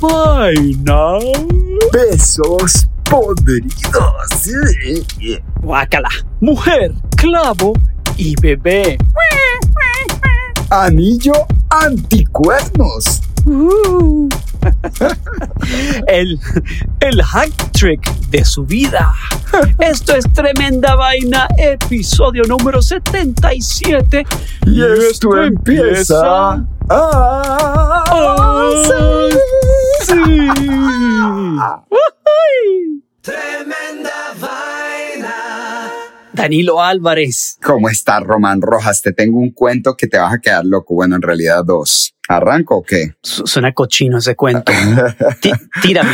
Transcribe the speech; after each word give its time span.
Vaina. 0.00 1.18
Besos 1.92 2.88
podridos. 3.04 4.48
Guácala. 5.62 6.08
Mujer, 6.40 6.92
clavo 7.16 7.72
y 8.16 8.34
bebé. 8.40 8.98
Anillo 10.70 11.34
anticuernos. 11.70 13.20
Uh. 13.44 14.28
El, 16.20 16.38
el 17.00 17.22
hack 17.22 17.72
trick 17.72 18.00
de 18.28 18.44
su 18.44 18.64
vida. 18.64 19.12
Esto 19.78 20.14
es 20.14 20.24
Tremenda 20.32 20.94
Vaina, 20.94 21.48
episodio 21.56 22.42
número 22.44 22.82
77. 22.82 24.24
Y, 24.66 24.82
esto, 24.82 25.42
empieza. 25.42 26.64
Ah, 26.88 28.04
sí. 30.02 30.12
Tremenda 33.22 34.34
vaina. 34.40 34.89
Danilo 36.40 36.80
Álvarez. 36.82 37.58
¿Cómo 37.62 37.88
estás, 37.90 38.22
Román 38.22 38.62
Rojas? 38.62 39.02
Te 39.02 39.12
tengo 39.12 39.38
un 39.38 39.50
cuento 39.50 39.94
que 39.94 40.06
te 40.06 40.16
vas 40.18 40.32
a 40.32 40.38
quedar 40.38 40.64
loco. 40.64 40.94
Bueno, 40.94 41.16
en 41.16 41.22
realidad 41.22 41.62
dos. 41.66 42.14
¿Arranco 42.28 42.76
o 42.78 42.82
qué? 42.82 43.14
Su- 43.22 43.46
Suena 43.46 43.72
cochino 43.74 44.18
ese 44.18 44.34
cuento. 44.36 44.72
Tí- 45.42 45.50
tírame. 45.82 46.12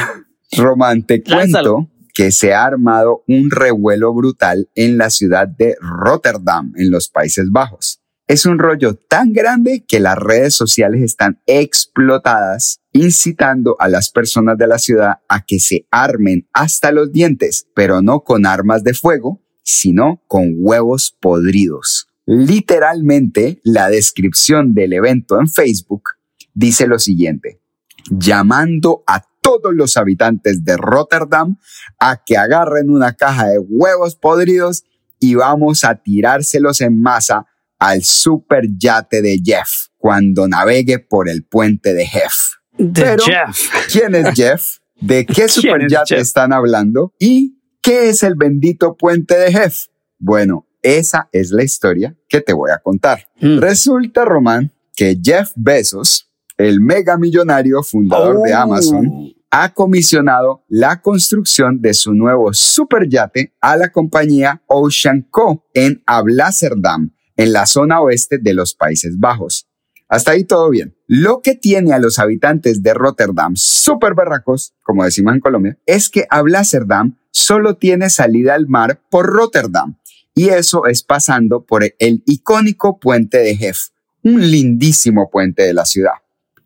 Román, 0.57 1.05
te 1.05 1.23
Lánzalo. 1.25 1.75
cuento 1.75 1.93
que 2.13 2.33
se 2.33 2.55
ha 2.55 2.65
armado 2.65 3.23
un 3.29 3.51
revuelo 3.51 4.13
brutal 4.15 4.69
en 4.75 4.99
la 4.99 5.11
ciudad 5.11 5.47
de 5.47 5.77
Rotterdam, 5.81 6.73
en 6.77 6.91
los 6.91 7.09
Países 7.09 7.51
Bajos. 7.53 8.01
Es 8.27 8.47
un 8.47 8.59
rollo 8.59 8.95
tan 8.97 9.33
grande 9.33 9.85
que 9.87 10.01
las 10.01 10.17
redes 10.17 10.55
sociales 10.57 11.03
están 11.03 11.41
explotadas, 11.47 12.81
incitando 12.93 13.77
a 13.79 13.89
las 13.89 14.11
personas 14.11 14.59
de 14.59 14.67
la 14.67 14.79
ciudad 14.79 15.19
a 15.29 15.45
que 15.45 15.61
se 15.61 15.87
armen 15.93 16.49
hasta 16.53 16.91
los 16.91 17.13
dientes, 17.13 17.69
pero 17.75 18.03
no 18.03 18.21
con 18.25 18.45
armas 18.47 18.83
de 18.83 18.95
fuego, 18.95 19.41
sino 19.69 20.23
con 20.29 20.55
huevos 20.59 21.15
podridos. 21.21 22.07
Literalmente, 22.25 23.61
la 23.65 23.91
descripción 23.91 24.73
del 24.75 24.93
evento 24.93 25.41
en 25.41 25.49
Facebook 25.49 26.11
dice 26.55 26.87
lo 26.87 26.99
siguiente 26.99 27.61
llamando 28.09 29.03
a 29.09 29.25
todos 29.43 29.75
los 29.75 29.97
habitantes 29.97 30.65
de 30.65 30.77
Rotterdam 30.77 31.59
a 31.99 32.23
que 32.25 32.37
agarren 32.37 32.91
una 32.91 33.15
caja 33.15 33.49
de 33.49 33.59
huevos 33.59 34.15
podridos 34.15 34.85
y 35.19 35.35
vamos 35.35 35.83
a 35.85 35.97
tirárselos 35.97 36.81
en 36.81 37.03
masa 37.03 37.47
al 37.81 38.05
super 38.05 38.67
yate 38.79 39.23
de 39.23 39.41
Jeff 39.45 39.89
cuando 39.99 40.47
navegue 40.47 41.01
por 41.01 41.29
el 41.29 41.43
puente 41.45 41.95
de 41.95 42.07
Jeff. 42.07 42.35
De 42.79 43.03
Pero- 43.03 43.25
Jeff. 43.25 43.71
¿Quién 43.91 44.15
es 44.15 44.35
Jeff? 44.37 44.77
¿De 45.01 45.27
qué 45.27 45.49
super 45.49 45.83
es 45.83 45.91
yate 45.93 46.15
Jeff? 46.15 46.23
están 46.23 46.53
hablando? 46.53 47.13
¿Y 47.19 47.56
qué 47.87 48.09
es 48.09 48.25
el 48.25 48.35
bendito 48.35 48.97
puente 48.97 49.39
de 49.39 49.53
Jeff? 49.53 49.85
Bueno, 50.19 50.67
esa 50.83 51.29
es 51.31 51.53
la 51.53 51.63
historia 51.63 52.17
que 52.29 52.41
te 52.41 52.53
voy 52.53 52.73
a 52.73 52.79
contar. 52.79 53.29
Mm. 53.41 53.59
Resulta, 53.59 54.25
Román, 54.25 54.73
que 54.97 55.17
Jeff 55.23 55.53
Bezos, 55.55 56.29
el 56.59 56.81
mega 56.81 57.17
millonario 57.17 57.85
fundador 57.85 58.43
de 58.43 58.53
Oh. 58.55 58.59
Amazon, 58.59 59.33
ha 59.53 59.73
comisionado 59.73 60.65
la 60.69 61.01
construcción 61.01 61.81
de 61.81 61.95
su 61.95 62.13
nuevo 62.13 62.53
superyate 62.53 63.55
a 63.61 63.77
la 63.77 63.93
compañía 63.93 64.63
Ocean 64.67 65.23
Co. 65.31 65.65
en 65.73 66.03
Ablazerdam, 66.07 67.15
en 67.37 67.53
la 67.53 67.67
zona 67.67 68.01
oeste 68.01 68.39
de 68.39 68.53
los 68.53 68.75
Países 68.75 69.17
Bajos. 69.17 69.66
Hasta 70.09 70.33
ahí 70.33 70.45
todo 70.45 70.71
bien. 70.71 70.97
Lo 71.07 71.41
que 71.43 71.55
tiene 71.55 71.93
a 71.93 71.99
los 71.99 72.19
habitantes 72.19 72.83
de 72.83 72.95
Rotterdam 72.95 73.55
súper 73.57 74.15
berracos, 74.15 74.75
como 74.83 75.05
decimos 75.05 75.35
en 75.35 75.41
Colombia, 75.41 75.79
es 75.87 76.09
que 76.09 76.27
Ablazerdam 76.31 77.17
solo 77.31 77.77
tiene 77.77 78.09
salida 78.11 78.55
al 78.55 78.69
mar 78.69 79.03
por 79.11 79.27
Rotterdam. 79.27 79.99
Y 80.35 80.51
eso 80.51 80.87
es 80.87 81.03
pasando 81.03 81.65
por 81.65 81.83
el 81.99 82.23
icónico 82.27 83.01
puente 83.01 83.39
de 83.39 83.57
Jeff, 83.57 83.89
un 84.23 84.51
lindísimo 84.51 85.31
puente 85.31 85.63
de 85.63 85.75
la 85.75 85.87
ciudad. 85.87 86.13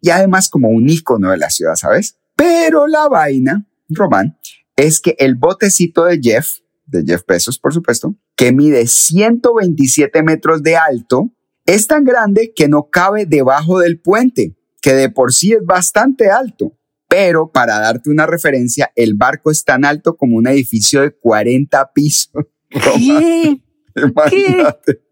Y 0.02 0.10
además 0.10 0.48
como 0.48 0.68
un 0.68 0.88
icono 0.88 1.30
de 1.30 1.38
la 1.38 1.50
ciudad, 1.50 1.76
¿sabes? 1.76 2.16
Pero 2.34 2.86
la 2.86 3.08
vaina, 3.08 3.66
Román, 3.88 4.38
es 4.76 5.00
que 5.00 5.14
el 5.18 5.34
botecito 5.34 6.04
de 6.04 6.18
Jeff, 6.22 6.58
de 6.86 7.04
Jeff 7.06 7.22
Bezos, 7.26 7.58
por 7.58 7.72
supuesto, 7.72 8.14
que 8.34 8.52
mide 8.52 8.86
127 8.86 10.22
metros 10.22 10.62
de 10.62 10.76
alto, 10.76 11.30
es 11.74 11.86
tan 11.86 12.04
grande 12.04 12.52
que 12.54 12.68
no 12.68 12.88
cabe 12.90 13.26
debajo 13.26 13.78
del 13.78 14.00
puente, 14.00 14.56
que 14.80 14.94
de 14.94 15.10
por 15.10 15.32
sí 15.32 15.52
es 15.52 15.64
bastante 15.64 16.30
alto. 16.30 16.76
Pero 17.08 17.50
para 17.50 17.80
darte 17.80 18.08
una 18.10 18.26
referencia, 18.26 18.92
el 18.94 19.14
barco 19.14 19.50
es 19.50 19.64
tan 19.64 19.84
alto 19.84 20.16
como 20.16 20.36
un 20.36 20.46
edificio 20.46 21.02
de 21.02 21.10
40 21.10 21.92
pisos. 21.92 22.44
¿Qué? 22.70 23.60
Imagínate. 23.96 25.02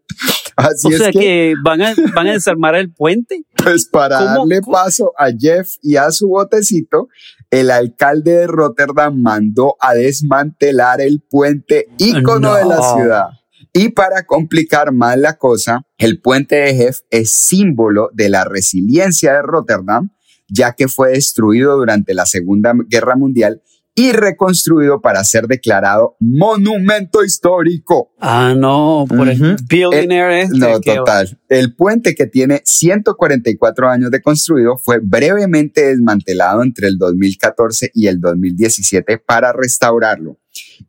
Así 0.55 0.87
O 0.87 0.91
es 0.91 0.97
sea 0.97 1.11
que, 1.11 1.19
que, 1.19 1.53
van, 1.63 1.81
a, 1.81 1.93
van 2.15 2.27
a 2.27 2.33
desarmar 2.33 2.75
el 2.75 2.91
puente. 2.91 3.43
pues 3.63 3.85
para 3.85 4.17
¿Cómo? 4.17 4.29
darle 4.47 4.61
paso 4.61 5.13
a 5.17 5.29
Jeff 5.37 5.75
y 5.81 5.95
a 5.95 6.11
su 6.11 6.27
botecito, 6.29 7.07
el 7.49 7.71
alcalde 7.71 8.31
de 8.31 8.47
Rotterdam 8.47 9.21
mandó 9.21 9.75
a 9.79 9.93
desmantelar 9.93 11.01
el 11.01 11.21
puente 11.21 11.87
ícono 11.97 12.55
de 12.55 12.65
la 12.65 12.81
ciudad. 12.93 13.27
Y 13.73 13.89
para 13.89 14.25
complicar 14.25 14.91
más 14.91 15.17
la 15.17 15.37
cosa, 15.37 15.83
el 15.97 16.21
puente 16.21 16.55
de 16.55 16.75
Jeff 16.75 16.99
es 17.11 17.31
símbolo 17.31 18.09
de 18.13 18.29
la 18.29 18.43
resiliencia 18.43 19.33
de 19.33 19.41
Rotterdam, 19.43 20.11
ya 20.47 20.73
que 20.73 20.87
fue 20.87 21.11
destruido 21.11 21.77
durante 21.77 22.13
la 22.13 22.25
Segunda 22.25 22.73
Guerra 22.87 23.15
Mundial 23.15 23.61
y 23.99 24.13
reconstruido 24.13 25.01
para 25.01 25.23
ser 25.25 25.47
declarado 25.47 26.15
monumento 26.21 27.23
histórico. 27.23 28.13
Ah, 28.19 28.55
no, 28.57 29.05
por 29.09 29.27
el 29.27 29.57
billionaire 29.67 30.43
este 30.43 30.57
No, 30.57 30.79
total. 30.79 31.37
El 31.49 31.75
puente 31.75 32.15
que 32.15 32.25
tiene 32.25 32.61
144 32.63 33.89
años 33.89 34.09
de 34.09 34.21
construido 34.21 34.77
fue 34.77 34.99
brevemente 34.99 35.87
desmantelado 35.87 36.63
entre 36.63 36.87
el 36.87 36.97
2014 36.97 37.91
y 37.93 38.07
el 38.07 38.21
2017 38.21 39.17
para 39.17 39.51
restaurarlo. 39.51 40.37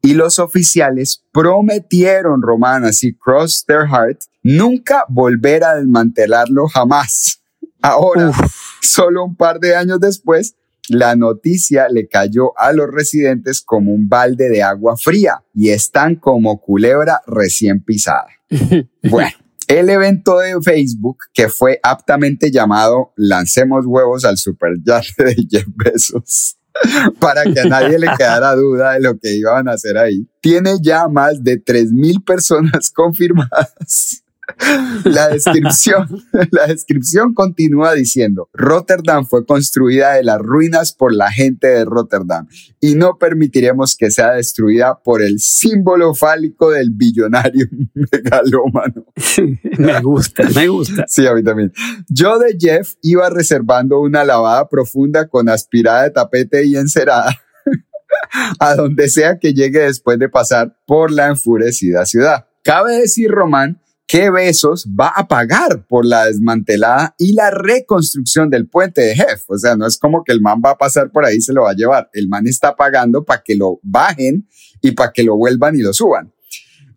Y 0.03 0.15
los 0.15 0.39
oficiales 0.39 1.25
prometieron, 1.33 2.43
Román, 2.43 2.85
así 2.85 3.15
cross 3.15 3.65
their 3.67 3.87
heart, 3.87 4.21
nunca 4.43 5.05
volver 5.09 5.65
a 5.65 5.77
desmantelarlo 5.77 6.69
jamás. 6.69 7.43
Ahora, 7.83 8.33
solo 8.81 9.25
un 9.25 9.37
par 9.37 9.59
de 9.59 9.75
años 9.75 10.01
después, 10.01 10.55
la 10.89 11.15
noticia 11.15 11.89
le 11.89 12.09
cayó 12.09 12.59
a 12.59 12.73
los 12.73 12.91
residentes 12.91 13.61
como 13.61 13.93
un 13.93 14.09
balde 14.09 14.49
de 14.49 14.63
agua 14.63 14.97
fría 14.97 15.45
y 15.55 15.71
están 15.71 16.17
como 16.17 16.61
culebra 16.61 17.21
recién 17.27 17.83
pisada. 17.83 18.29
Bueno, 19.03 19.31
el 19.69 19.89
evento 19.89 20.39
de 20.39 20.61
Facebook, 20.61 21.19
que 21.33 21.49
fue 21.49 21.79
aptamente 21.83 22.51
llamado 22.51 23.13
Lancemos 23.17 23.87
huevos 23.87 24.25
al 24.25 24.37
superyate 24.37 25.25
de 25.25 25.37
Jeff 25.49 25.67
Bezos, 25.69 26.57
para 27.19 27.45
que 27.45 27.61
a 27.61 27.65
nadie 27.65 27.99
le 27.99 28.09
quedara 28.17 28.55
duda 28.57 28.93
de 28.93 29.01
lo 29.01 29.19
que 29.19 29.35
iban 29.35 29.69
a 29.69 29.73
hacer 29.73 29.99
ahí, 29.99 30.27
tiene 30.41 30.77
ya 30.81 31.09
más 31.09 31.43
de 31.43 31.63
3.000 31.63 32.25
personas 32.25 32.91
confirmadas. 32.95 34.23
La 35.05 35.29
descripción, 35.29 36.09
la 36.51 36.67
descripción 36.67 37.35
continúa 37.35 37.95
diciendo, 37.95 38.49
Rotterdam 38.53 39.27
fue 39.27 39.45
construida 39.47 40.15
de 40.15 40.25
las 40.25 40.39
ruinas 40.39 40.93
por 40.93 41.15
la 41.15 41.31
gente 41.31 41.67
de 41.67 41.85
Rotterdam 41.85 42.47
y 42.81 42.95
no 42.95 43.19
permitiremos 43.19 43.97
que 43.97 44.11
sea 44.11 44.33
destruida 44.33 45.01
por 45.03 45.23
el 45.23 45.41
símbolo 45.41 46.15
fálico 46.15 46.71
del 46.71 46.91
billonario 46.91 47.67
megalómano. 47.95 49.07
me 49.79 50.01
gusta, 50.01 50.49
me 50.55 50.69
gusta. 50.69 51.05
Sí, 51.09 51.27
a 51.27 51.35
mí 51.35 51.43
también. 51.43 51.73
Yo 52.09 52.39
de 52.39 52.57
Jeff 52.59 52.95
iba 53.03 53.29
reservando 53.31 54.01
una 54.01 54.25
lavada 54.25 54.69
profunda 54.69 55.29
con 55.29 55.49
aspirada 55.49 56.05
de 56.05 56.11
tapete 56.11 56.65
y 56.67 56.77
encerada 56.77 57.37
a 58.59 58.75
donde 58.75 59.09
sea 59.09 59.39
que 59.39 59.55
llegue 59.55 59.81
después 59.81 60.19
de 60.19 60.29
pasar 60.29 60.77
por 60.87 61.11
la 61.11 61.29
enfurecida 61.29 62.05
ciudad. 62.07 62.47
Cabe 62.63 62.99
decir, 62.99 63.31
Román, 63.31 63.81
que 64.11 64.29
Besos 64.29 64.89
va 64.89 65.13
a 65.15 65.29
pagar 65.29 65.87
por 65.87 66.05
la 66.05 66.27
desmantelada 66.27 67.15
y 67.17 67.33
la 67.33 67.53
reconstrucción 67.53 68.51
del 68.51 68.67
puente 68.67 69.03
de 69.03 69.15
Jeff. 69.15 69.45
O 69.47 69.57
sea, 69.57 69.77
no 69.77 69.87
es 69.87 69.99
como 69.99 70.25
que 70.25 70.33
el 70.33 70.41
man 70.41 70.61
va 70.65 70.71
a 70.71 70.79
pasar 70.79 71.13
por 71.13 71.25
ahí 71.25 71.37
y 71.37 71.41
se 71.41 71.53
lo 71.53 71.63
va 71.63 71.71
a 71.71 71.75
llevar. 71.75 72.11
El 72.13 72.27
man 72.27 72.49
está 72.49 72.75
pagando 72.75 73.25
para 73.25 73.41
que 73.45 73.55
lo 73.55 73.79
bajen 73.85 74.49
y 74.83 74.91
para 74.91 75.13
que 75.13 75.23
lo 75.23 75.37
vuelvan 75.37 75.77
y 75.77 75.83
lo 75.83 75.93
suban. 75.93 76.33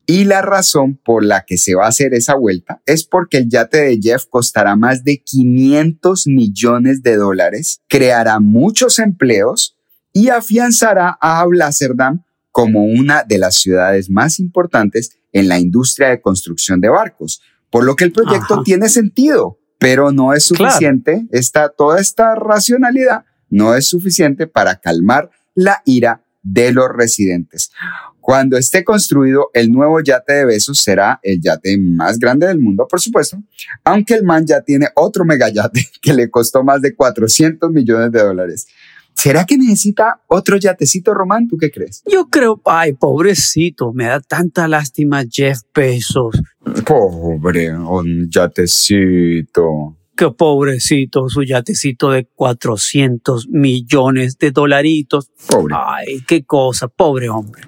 Y 0.07 0.25
la 0.25 0.41
razón 0.41 0.99
por 1.05 1.23
la 1.23 1.45
que 1.45 1.57
se 1.57 1.75
va 1.75 1.85
a 1.85 1.89
hacer 1.89 2.15
esa 2.15 2.33
vuelta 2.33 2.81
es 2.87 3.03
porque 3.03 3.37
el 3.37 3.49
yate 3.49 3.81
de 3.81 3.99
Jeff 4.01 4.25
costará 4.27 4.75
más 4.75 5.03
de 5.03 5.21
500 5.23 6.25
millones 6.25 7.03
de 7.03 7.15
dólares, 7.15 7.83
creará 7.89 8.39
muchos 8.39 8.97
empleos 8.97 9.77
y 10.13 10.29
afianzará 10.29 11.15
a 11.21 11.41
Amsterdam 11.41 12.23
como 12.53 12.85
una 12.85 13.23
de 13.23 13.39
las 13.39 13.55
ciudades 13.55 14.09
más 14.11 14.39
importantes 14.39 15.17
en 15.33 15.47
la 15.49 15.59
industria 15.59 16.09
de 16.09 16.21
construcción 16.21 16.79
de 16.79 16.87
barcos, 16.89 17.41
por 17.71 17.83
lo 17.83 17.95
que 17.95 18.03
el 18.05 18.11
proyecto 18.11 18.53
Ajá. 18.53 18.63
tiene 18.63 18.87
sentido, 18.89 19.57
pero 19.79 20.11
no 20.11 20.33
es 20.33 20.47
Claro. 20.47 20.65
suficiente. 20.71 21.25
Esta, 21.31 21.69
toda 21.69 21.99
esta 21.99 22.35
racionalidad 22.35 23.25
no 23.49 23.73
es 23.75 23.87
suficiente 23.87 24.45
para 24.45 24.75
calmar 24.75 25.31
la 25.55 25.81
ira 25.85 26.21
de 26.43 26.71
los 26.71 26.89
residentes. 26.95 27.71
Cuando 28.19 28.55
esté 28.57 28.83
construido, 28.83 29.49
el 29.53 29.71
nuevo 29.71 29.99
yate 30.01 30.33
de 30.33 30.45
Besos 30.45 30.77
será 30.77 31.19
el 31.23 31.41
yate 31.41 31.77
más 31.79 32.19
grande 32.19 32.45
del 32.47 32.59
mundo, 32.59 32.87
por 32.87 33.01
supuesto, 33.01 33.41
aunque 33.83 34.13
el 34.13 34.23
man 34.23 34.45
ya 34.45 34.61
tiene 34.61 34.89
otro 34.95 35.25
megayate 35.25 35.89
que 36.01 36.13
le 36.13 36.29
costó 36.29 36.63
más 36.63 36.81
de 36.81 36.95
400 36.95 37.71
millones 37.71 38.11
de 38.11 38.21
dólares. 38.21 38.67
¿Será 39.15 39.45
que 39.45 39.57
necesita 39.57 40.21
otro 40.27 40.57
yatecito, 40.57 41.13
Román? 41.13 41.47
¿Tú 41.47 41.57
qué 41.57 41.71
crees? 41.71 42.03
Yo 42.11 42.29
creo, 42.29 42.61
ay, 42.65 42.93
pobrecito, 42.93 43.93
me 43.93 44.05
da 44.05 44.19
tanta 44.19 44.67
lástima 44.67 45.23
Jeff 45.29 45.59
Bezos. 45.73 46.41
Pobre, 46.85 47.75
un 47.77 48.29
yatecito. 48.29 49.97
Qué 50.15 50.29
pobrecito, 50.29 51.27
su 51.27 51.43
yatecito 51.43 52.11
de 52.11 52.25
400 52.25 53.49
millones 53.49 54.37
de 54.37 54.51
dolaritos. 54.51 55.31
Pobre. 55.47 55.75
Ay, 55.75 56.21
qué 56.27 56.43
cosa, 56.43 56.87
pobre 56.87 57.29
hombre, 57.29 57.63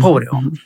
pobre 0.00 0.26
hombre. 0.30 0.60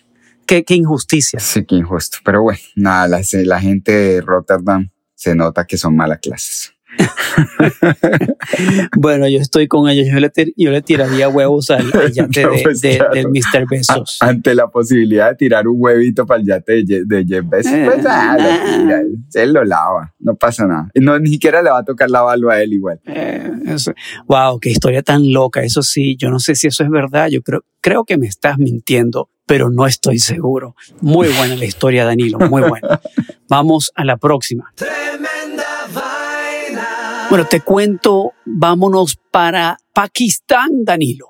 Qué, 0.46 0.64
qué 0.64 0.74
injusticia. 0.74 1.40
Sí, 1.40 1.64
qué 1.64 1.76
injusto. 1.76 2.18
Pero 2.24 2.42
bueno, 2.42 2.60
nada, 2.76 3.08
la, 3.08 3.20
la 3.44 3.60
gente 3.60 3.92
de 3.92 4.20
Rotterdam 4.20 4.90
se 5.14 5.34
nota 5.34 5.64
que 5.66 5.78
son 5.78 5.96
malas 5.96 6.18
clases. 6.20 6.73
Bueno, 8.96 9.28
yo 9.28 9.38
estoy 9.38 9.68
con 9.68 9.88
ellos. 9.88 10.06
Yo 10.12 10.20
le, 10.20 10.30
tir- 10.30 10.52
yo 10.56 10.70
le 10.70 10.82
tiraría 10.82 11.28
huevos 11.28 11.70
al, 11.70 11.90
al 11.94 12.12
yate 12.12 12.42
No, 12.44 12.50
de, 12.52 12.62
pues, 12.62 12.80
de- 12.80 12.96
claro. 12.96 13.14
del 13.14 13.28
Mr. 13.28 13.66
Besos. 13.68 14.18
A- 14.20 14.28
ante 14.28 14.54
la 14.54 14.68
posibilidad 14.68 15.30
de 15.30 15.36
tirar 15.36 15.66
un 15.68 15.76
huevito 15.78 16.26
para 16.26 16.40
el 16.40 16.46
yate 16.46 16.72
de, 16.72 16.84
Je- 16.84 17.04
de 17.06 17.24
Jeff 17.26 17.44
Bezos, 17.48 17.72
pues 17.84 18.06
ah, 18.08 18.36
lo 18.38 18.78
tira, 18.84 19.02
él 19.34 19.52
lo 19.52 19.64
lava, 19.64 20.14
no 20.20 20.34
pasa 20.36 20.66
nada. 20.66 20.90
No, 20.94 21.18
ni 21.18 21.30
siquiera 21.30 21.62
le 21.62 21.70
va 21.70 21.78
a 21.78 21.84
tocar 21.84 22.10
lavarlo 22.10 22.50
a 22.50 22.60
él 22.62 22.72
igual. 22.72 23.00
Eh, 23.06 23.50
eso- 23.66 23.92
wow, 24.26 24.58
qué 24.60 24.70
historia 24.70 25.02
tan 25.02 25.32
loca. 25.32 25.62
Eso 25.62 25.82
sí, 25.82 26.16
yo 26.16 26.30
no 26.30 26.38
sé 26.38 26.54
si 26.54 26.66
eso 26.68 26.84
es 26.84 26.90
verdad. 26.90 27.28
Yo 27.28 27.42
creo, 27.42 27.64
creo 27.80 28.04
que 28.04 28.16
me 28.18 28.26
estás 28.26 28.58
mintiendo, 28.58 29.30
pero 29.46 29.70
no 29.70 29.86
estoy 29.86 30.18
seguro. 30.18 30.74
Muy 31.00 31.28
buena 31.28 31.56
la 31.56 31.64
historia, 31.64 32.04
Danilo, 32.04 32.38
muy 32.38 32.62
buena. 32.62 33.00
Vamos 33.48 33.92
a 33.94 34.04
la 34.04 34.16
próxima. 34.16 34.72
Bueno, 37.30 37.46
te 37.50 37.60
cuento, 37.60 38.32
vámonos 38.44 39.16
para 39.30 39.76
Pakistán, 39.92 40.84
Danilo. 40.84 41.26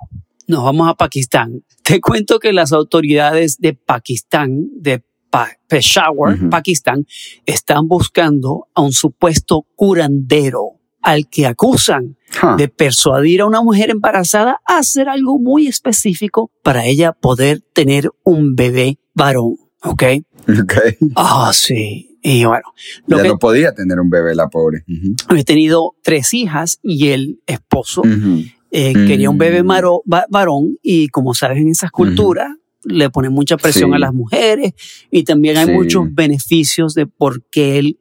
Nos 0.46 0.62
vamos 0.64 0.88
a 0.88 0.94
Pakistán. 0.94 1.64
Te 1.82 2.00
cuento 2.00 2.38
que 2.38 2.52
las 2.52 2.72
autoridades 2.72 3.58
de 3.58 3.74
Pakistán, 3.74 4.68
de 4.74 5.02
Pa- 5.30 5.56
Peshawar. 5.68 6.36
Pakistán, 6.50 7.06
están 7.46 7.88
buscando 7.88 8.68
a 8.74 8.82
un 8.82 8.92
supuesto 8.92 9.66
curandero 9.74 10.80
al 11.00 11.28
que 11.28 11.46
acusan 11.46 12.16
de 12.56 12.68
persuadir 12.68 13.42
a 13.42 13.46
una 13.46 13.62
mujer 13.62 13.90
embarazada 13.90 14.60
a 14.66 14.78
hacer 14.78 15.08
algo 15.08 15.38
muy 15.38 15.66
específico 15.66 16.50
para 16.62 16.86
ella 16.86 17.12
poder 17.12 17.60
tener 17.72 18.10
un 18.24 18.54
bebé 18.56 18.98
varón. 19.14 19.56
¿Ok? 19.82 20.02
ok. 20.48 20.74
Ah, 21.16 21.50
sí. 21.52 22.13
Y 22.26 22.46
bueno, 22.46 22.64
lo 23.06 23.18
ya 23.18 23.22
que 23.22 23.28
no 23.28 23.38
podía 23.38 23.72
tener 23.74 24.00
un 24.00 24.08
bebé, 24.08 24.34
la 24.34 24.48
pobre. 24.48 24.82
He 25.36 25.44
tenido 25.44 25.94
tres 26.02 26.32
hijas 26.32 26.78
y 26.82 27.08
el 27.08 27.40
esposo 27.46 28.00
eh, 28.70 28.92
Mm. 28.96 29.06
quería 29.06 29.28
un 29.30 29.36
bebé 29.38 29.62
maro- 29.62 30.02
va- 30.10 30.26
varón 30.30 30.78
y 30.82 31.08
como 31.08 31.34
sabes 31.34 31.58
en 31.58 31.68
esas 31.68 31.90
culturas 31.90 32.48
le 32.82 33.08
ponen 33.10 33.32
mucha 33.32 33.56
presión 33.58 33.90
Sí. 33.90 33.96
a 33.96 33.98
las 33.98 34.12
mujeres 34.14 34.72
y 35.10 35.22
también 35.24 35.58
hay 35.58 35.66
Sí. 35.66 35.72
muchos 35.72 36.06
beneficios 36.12 36.94
de 36.94 37.06
por 37.06 37.44
qué 37.50 37.78
él, 37.78 37.98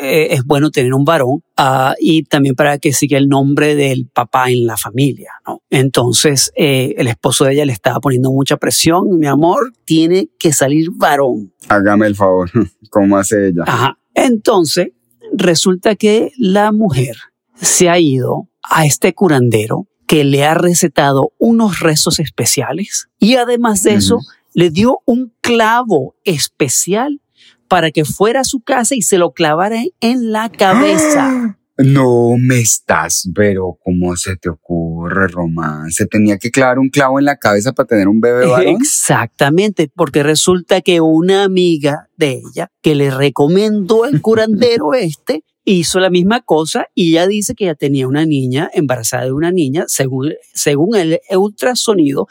eh, 0.00 0.28
es 0.30 0.44
bueno 0.44 0.70
tener 0.70 0.94
un 0.94 1.04
varón 1.04 1.42
ah, 1.56 1.94
y 1.98 2.24
también 2.24 2.54
para 2.54 2.78
que 2.78 2.92
siga 2.92 3.18
el 3.18 3.28
nombre 3.28 3.74
del 3.74 4.06
papá 4.06 4.50
en 4.50 4.66
la 4.66 4.76
familia. 4.76 5.32
¿no? 5.46 5.62
Entonces 5.70 6.52
eh, 6.56 6.94
el 6.98 7.08
esposo 7.08 7.44
de 7.44 7.54
ella 7.54 7.64
le 7.64 7.72
estaba 7.72 8.00
poniendo 8.00 8.30
mucha 8.30 8.56
presión, 8.56 9.18
mi 9.18 9.26
amor, 9.26 9.72
tiene 9.84 10.28
que 10.38 10.52
salir 10.52 10.90
varón. 10.92 11.52
Hágame 11.68 12.06
el 12.06 12.14
favor, 12.14 12.50
¿cómo 12.90 13.16
hace 13.16 13.48
ella? 13.48 13.64
Ajá. 13.66 13.98
Entonces, 14.14 14.88
resulta 15.32 15.94
que 15.94 16.32
la 16.38 16.72
mujer 16.72 17.16
se 17.60 17.88
ha 17.88 17.98
ido 17.98 18.48
a 18.62 18.86
este 18.86 19.14
curandero 19.14 19.86
que 20.06 20.24
le 20.24 20.44
ha 20.44 20.54
recetado 20.54 21.32
unos 21.38 21.80
rezos 21.80 22.20
especiales 22.20 23.08
y 23.18 23.36
además 23.36 23.82
de 23.82 23.94
eso 23.94 24.20
le 24.54 24.70
dio 24.70 25.00
un 25.04 25.34
clavo 25.40 26.14
especial 26.24 27.20
para 27.68 27.90
que 27.90 28.04
fuera 28.04 28.40
a 28.40 28.44
su 28.44 28.60
casa 28.60 28.94
y 28.94 29.02
se 29.02 29.18
lo 29.18 29.32
clavara 29.32 29.82
en 30.00 30.32
la 30.32 30.50
cabeza. 30.50 31.58
No 31.78 32.36
me 32.38 32.60
estás, 32.60 33.28
pero 33.34 33.76
¿cómo 33.84 34.16
se 34.16 34.36
te 34.36 34.48
ocurre, 34.48 35.28
Román? 35.28 35.90
¿Se 35.90 36.06
tenía 36.06 36.38
que 36.38 36.50
clavar 36.50 36.78
un 36.78 36.88
clavo 36.88 37.18
en 37.18 37.26
la 37.26 37.36
cabeza 37.36 37.72
para 37.72 37.86
tener 37.86 38.08
un 38.08 38.20
bebé 38.20 38.46
varón? 38.46 38.76
Exactamente, 38.80 39.90
porque 39.94 40.22
resulta 40.22 40.80
que 40.80 41.02
una 41.02 41.44
amiga 41.44 42.08
de 42.16 42.40
ella 42.44 42.70
que 42.80 42.94
le 42.94 43.10
recomendó 43.10 44.06
el 44.06 44.22
curandero 44.22 44.94
este 44.94 45.44
hizo 45.64 46.00
la 46.00 46.08
misma 46.08 46.40
cosa 46.40 46.86
y 46.94 47.10
ella 47.10 47.26
dice 47.26 47.54
que 47.54 47.66
ya 47.66 47.74
tenía 47.74 48.08
una 48.08 48.24
niña, 48.24 48.70
embarazada 48.72 49.24
de 49.24 49.32
una 49.32 49.50
niña, 49.50 49.84
según, 49.88 50.32
según 50.54 50.96
el 50.96 51.20
ultrasonido, 51.36 52.26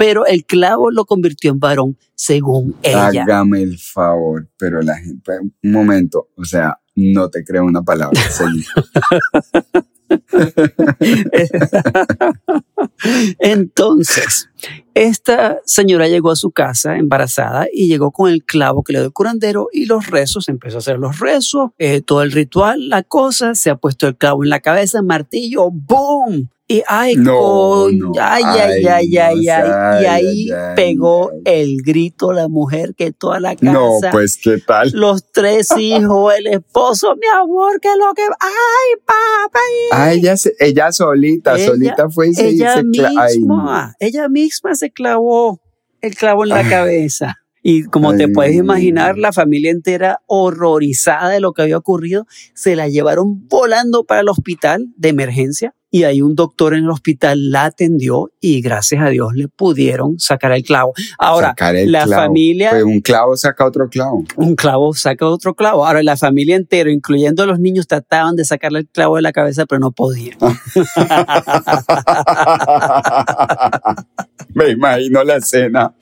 pero 0.00 0.24
el 0.24 0.46
clavo 0.46 0.90
lo 0.90 1.04
convirtió 1.04 1.50
en 1.50 1.60
varón, 1.60 1.98
según 2.14 2.74
ella. 2.82 3.22
Hágame 3.22 3.60
el 3.60 3.76
favor, 3.76 4.48
pero 4.56 4.80
la 4.80 4.96
gente, 4.96 5.32
un 5.40 5.72
momento, 5.72 6.28
o 6.38 6.44
sea, 6.46 6.80
no 6.94 7.28
te 7.28 7.44
creo 7.44 7.66
una 7.66 7.82
palabra. 7.82 8.18
Entonces, 13.38 14.48
esta 14.94 15.60
señora 15.66 16.08
llegó 16.08 16.30
a 16.30 16.36
su 16.36 16.50
casa 16.50 16.96
embarazada 16.96 17.66
y 17.70 17.86
llegó 17.86 18.10
con 18.10 18.30
el 18.30 18.42
clavo 18.42 18.82
que 18.82 18.94
le 18.94 19.00
dio 19.00 19.08
el 19.08 19.12
curandero 19.12 19.68
y 19.70 19.84
los 19.84 20.06
rezos, 20.06 20.48
empezó 20.48 20.76
a 20.76 20.78
hacer 20.78 20.98
los 20.98 21.20
rezos, 21.20 21.72
eh, 21.76 22.00
todo 22.00 22.22
el 22.22 22.32
ritual, 22.32 22.88
la 22.88 23.02
cosa, 23.02 23.54
se 23.54 23.68
ha 23.68 23.76
puesto 23.76 24.08
el 24.08 24.16
clavo 24.16 24.44
en 24.44 24.48
la 24.48 24.60
cabeza, 24.60 25.02
martillo, 25.02 25.70
¡boom! 25.70 26.48
Y 26.72 26.84
ay, 26.86 27.16
No, 27.16 27.36
coño, 27.36 28.12
no, 28.14 28.20
ay, 28.20 28.44
ay, 28.46 28.86
ay, 28.86 28.86
ay, 28.86 29.18
ay, 29.18 29.48
ay. 29.48 29.48
Y 29.48 29.48
ay, 29.48 30.06
ahí 30.06 30.50
ay, 30.52 30.74
pegó 30.76 31.32
ay. 31.32 31.40
el 31.44 31.82
grito 31.82 32.32
la 32.32 32.46
mujer 32.46 32.94
que 32.96 33.10
toda 33.10 33.40
la 33.40 33.56
casa. 33.56 33.72
No, 33.72 33.98
pues, 34.12 34.38
¿qué 34.40 34.58
tal? 34.58 34.88
Los 34.94 35.32
tres 35.32 35.66
hijos, 35.76 36.32
el 36.38 36.46
esposo, 36.46 37.16
mi 37.16 37.26
amor, 37.36 37.80
que 37.80 37.88
lo 37.98 38.14
que. 38.14 38.22
¡Ay, 38.22 39.00
papá! 39.04 39.58
Ah, 39.90 40.12
ella, 40.12 40.36
ella 40.60 40.92
solita, 40.92 41.56
Ella- 41.56 41.66
solita 41.66 42.08
fue 42.08 42.28
y 42.28 42.34
se 42.34 42.46
ella 42.50 42.74
se 42.74 42.82
ay, 43.18 43.38
misma, 43.38 43.96
ella 43.98 44.28
misma 44.28 44.76
se 44.76 44.92
clavó 44.92 45.60
el 46.00 46.14
clavo 46.14 46.44
en 46.44 46.50
la 46.50 46.58
Ay. 46.58 46.68
cabeza. 46.70 47.36
Y 47.64 47.82
como 47.82 48.14
te 48.16 48.26
Ay, 48.26 48.32
puedes 48.32 48.54
imaginar, 48.54 49.18
la 49.18 49.32
familia 49.32 49.72
entera 49.72 50.20
horrorizada 50.26 51.30
de 51.30 51.40
lo 51.40 51.52
que 51.52 51.62
había 51.62 51.78
ocurrido, 51.78 52.26
se 52.54 52.76
la 52.76 52.86
llevaron 52.86 53.48
volando 53.48 54.04
para 54.04 54.20
el 54.20 54.28
hospital 54.28 54.86
de 54.96 55.08
emergencia 55.08 55.74
y 55.90 56.04
ahí 56.04 56.22
un 56.22 56.34
doctor 56.34 56.74
en 56.74 56.84
el 56.84 56.90
hospital 56.90 57.50
la 57.50 57.64
atendió 57.64 58.30
y 58.40 58.60
gracias 58.60 59.02
a 59.02 59.08
Dios 59.08 59.32
le 59.34 59.48
pudieron 59.48 60.18
sacar 60.18 60.52
el 60.52 60.62
clavo. 60.62 60.92
Ahora, 61.18 61.54
el 61.74 61.92
la 61.92 62.04
clavo. 62.04 62.22
familia, 62.22 62.70
Pues 62.70 62.84
un 62.84 63.00
clavo 63.00 63.36
saca 63.36 63.66
otro 63.66 63.88
clavo. 63.88 64.24
un 64.36 64.54
clavo 64.54 64.94
saca 64.94 65.26
otro 65.26 65.54
clavo. 65.54 65.86
Ahora, 65.86 66.02
la 66.02 66.16
familia 66.16 66.56
entera, 66.56 66.90
incluyendo 66.90 67.46
los 67.46 67.58
niños, 67.58 67.86
trataban 67.86 68.36
de 68.36 68.44
sacarle 68.44 68.80
el 68.80 68.88
clavo 68.88 69.16
de 69.16 69.22
la 69.22 69.32
cabeza, 69.32 69.66
pero 69.66 69.80
no 69.80 69.90
podían. 69.90 70.38
Me 74.54 74.70
imagino 74.70 75.22
la 75.24 75.36
escena. 75.36 75.92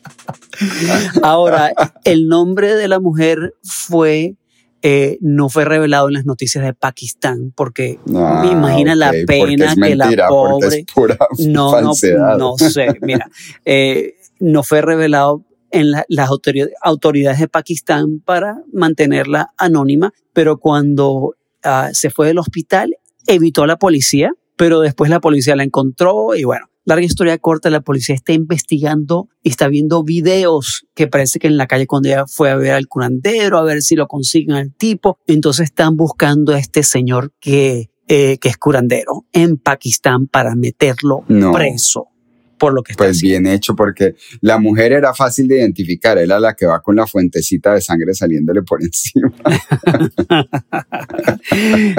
Ahora, 1.22 1.72
el 2.04 2.28
nombre 2.28 2.74
de 2.74 2.88
la 2.88 3.00
mujer 3.00 3.54
fue, 3.62 4.36
eh, 4.82 5.18
no 5.20 5.48
fue 5.48 5.64
revelado 5.64 6.08
en 6.08 6.14
las 6.14 6.24
noticias 6.24 6.64
de 6.64 6.72
Pakistán, 6.74 7.52
porque 7.56 7.98
Ah, 8.14 8.42
me 8.44 8.52
imagina 8.52 8.94
la 8.94 9.10
pena 9.26 9.72
es 9.72 9.74
que 9.74 9.96
la 9.96 10.28
pobre. 10.28 10.68
es 10.68 10.84
pura 10.94 11.16
No, 11.38 11.72
no, 11.80 11.86
falsedad. 11.88 12.36
no 12.38 12.56
sé. 12.58 12.86
Mira, 13.02 13.28
eh, 13.64 14.14
no 14.38 14.62
fue 14.62 14.80
revelado 14.82 15.44
en 15.70 15.90
la- 15.90 16.04
las 16.08 16.28
autoridad- 16.30 16.68
autoridades 16.82 17.40
de 17.40 17.48
Pakistán 17.48 18.20
para 18.24 18.62
mantenerla 18.72 19.52
anónima, 19.58 20.12
pero 20.32 20.58
cuando 20.58 21.34
ah, 21.64 21.90
se 21.92 22.08
fue 22.10 22.28
del 22.28 22.38
hospital 22.38 22.96
evitó 23.26 23.64
a 23.64 23.66
la 23.66 23.76
policía, 23.78 24.30
pero 24.56 24.80
después 24.80 25.10
la 25.10 25.18
policía 25.20 25.56
la 25.56 25.64
encontró 25.64 26.36
y 26.36 26.44
bueno, 26.44 26.67
larga 26.88 27.04
historia 27.04 27.38
corta, 27.38 27.70
la 27.70 27.82
policía 27.82 28.14
está 28.14 28.32
investigando 28.32 29.28
y 29.42 29.50
está 29.50 29.68
viendo 29.68 30.02
videos 30.02 30.86
que 30.94 31.06
parece 31.06 31.38
que 31.38 31.46
en 31.46 31.56
la 31.56 31.66
calle 31.66 31.86
cuando 31.86 32.08
ella 32.08 32.24
fue 32.26 32.50
a 32.50 32.56
ver 32.56 32.72
al 32.72 32.88
curandero, 32.88 33.58
a 33.58 33.62
ver 33.62 33.82
si 33.82 33.94
lo 33.94 34.08
consiguen 34.08 34.56
al 34.56 34.72
tipo, 34.72 35.18
entonces 35.26 35.66
están 35.66 35.96
buscando 35.96 36.54
a 36.54 36.58
este 36.58 36.82
señor 36.82 37.32
que, 37.40 37.90
eh, 38.08 38.38
que 38.38 38.48
es 38.48 38.56
curandero 38.56 39.26
en 39.32 39.58
Pakistán 39.58 40.26
para 40.26 40.54
meterlo 40.56 41.24
No. 41.28 41.52
preso 41.52 42.08
por 42.58 42.74
lo 42.74 42.82
que 42.82 42.92
está 42.92 43.04
Pues 43.04 43.16
haciendo. 43.16 43.48
bien 43.48 43.56
hecho, 43.56 43.74
porque 43.76 44.14
la 44.40 44.58
mujer 44.58 44.92
era 44.92 45.14
fácil 45.14 45.48
de 45.48 45.58
identificar, 45.58 46.18
era 46.18 46.38
la 46.40 46.54
que 46.54 46.66
va 46.66 46.80
con 46.82 46.96
la 46.96 47.06
fuentecita 47.06 47.72
de 47.74 47.80
sangre 47.80 48.14
saliéndole 48.14 48.62
por 48.62 48.82
encima. 48.82 49.32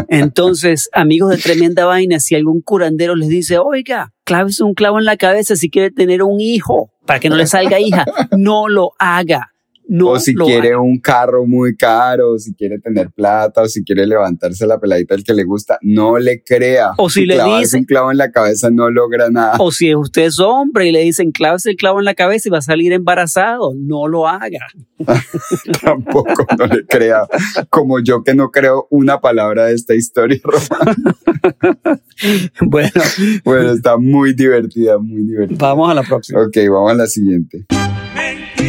Entonces, 0.07 0.89
amigos 0.93 1.29
de 1.31 1.37
tremenda 1.37 1.85
vaina, 1.85 2.19
si 2.19 2.35
algún 2.35 2.61
curandero 2.61 3.15
les 3.15 3.29
dice, 3.29 3.57
oiga, 3.57 4.13
clávese 4.23 4.63
un 4.63 4.73
clavo 4.73 4.99
en 4.99 5.05
la 5.05 5.17
cabeza 5.17 5.55
si 5.55 5.69
quiere 5.69 5.91
tener 5.91 6.23
un 6.23 6.39
hijo, 6.39 6.91
para 7.05 7.19
que 7.19 7.29
no 7.29 7.35
le 7.35 7.47
salga 7.47 7.79
hija, 7.79 8.05
no 8.37 8.67
lo 8.67 8.91
haga. 8.99 9.53
No 9.91 10.10
o 10.12 10.19
si 10.19 10.36
quiere 10.36 10.69
haga. 10.69 10.81
un 10.81 11.00
carro 11.00 11.46
muy 11.48 11.75
caro, 11.75 12.34
o 12.34 12.38
si 12.39 12.53
quiere 12.53 12.79
tener 12.79 13.10
plata, 13.10 13.63
o 13.63 13.67
si 13.67 13.84
quiere 13.84 14.05
levantarse 14.05 14.67
la 14.67 14.79
peladita 14.79 15.15
del 15.15 15.24
que 15.24 15.34
le 15.34 15.43
gusta, 15.43 15.79
no 15.81 16.17
le 16.19 16.43
crea. 16.43 16.91
O 16.98 17.10
si 17.10 17.25
le 17.25 17.34
Clavarse 17.34 17.60
dice- 17.62 17.77
un 17.77 17.84
clavo 17.86 18.12
en 18.12 18.17
la 18.17 18.31
cabeza 18.31 18.69
no 18.69 18.89
logra 18.91 19.29
nada. 19.29 19.55
O 19.60 19.72
si 19.72 19.96
usted 19.96 20.24
es 20.25 20.39
hombre 20.39 20.88
y 20.88 20.91
le 20.91 21.01
dicen, 21.01 21.31
clávese 21.31 21.72
el 21.72 21.75
clavo 21.75 22.00
en 22.00 22.05
la 22.05 22.13
cabeza 22.13 22.48
y 22.48 22.51
va 22.51 22.60
a 22.60 22.62
salir 22.62 22.93
embarazado, 22.93 23.74
no 23.75 24.08
lo 24.08 24.27
haga. 24.27 24.67
Tampoco 25.84 26.46
no 26.58 26.65
le 26.67 26.86
crea. 26.86 27.22
Como 27.69 28.00
yo 28.00 28.24
que 28.24 28.34
no 28.36 28.51
creo 28.51 28.88
una 28.89 29.19
palabra 29.22 29.65
de 29.65 29.74
esta 29.75 29.96
historia, 29.96 30.39
Román. 30.43 30.96
Bueno, 32.62 32.89
Bueno, 33.46 33.72
está 33.72 33.98
muy 33.98 34.34
divertida, 34.34 34.98
muy 34.98 35.24
divertida. 35.24 35.58
vamos 35.60 35.89
a 35.89 35.93
la 35.93 36.03
próxima. 36.03 36.41
Ok, 36.41 36.58
vamos 36.69 36.91
a 36.91 36.96
la 36.96 37.08
siguiente. 37.08 37.65
Mentira. 38.13 38.68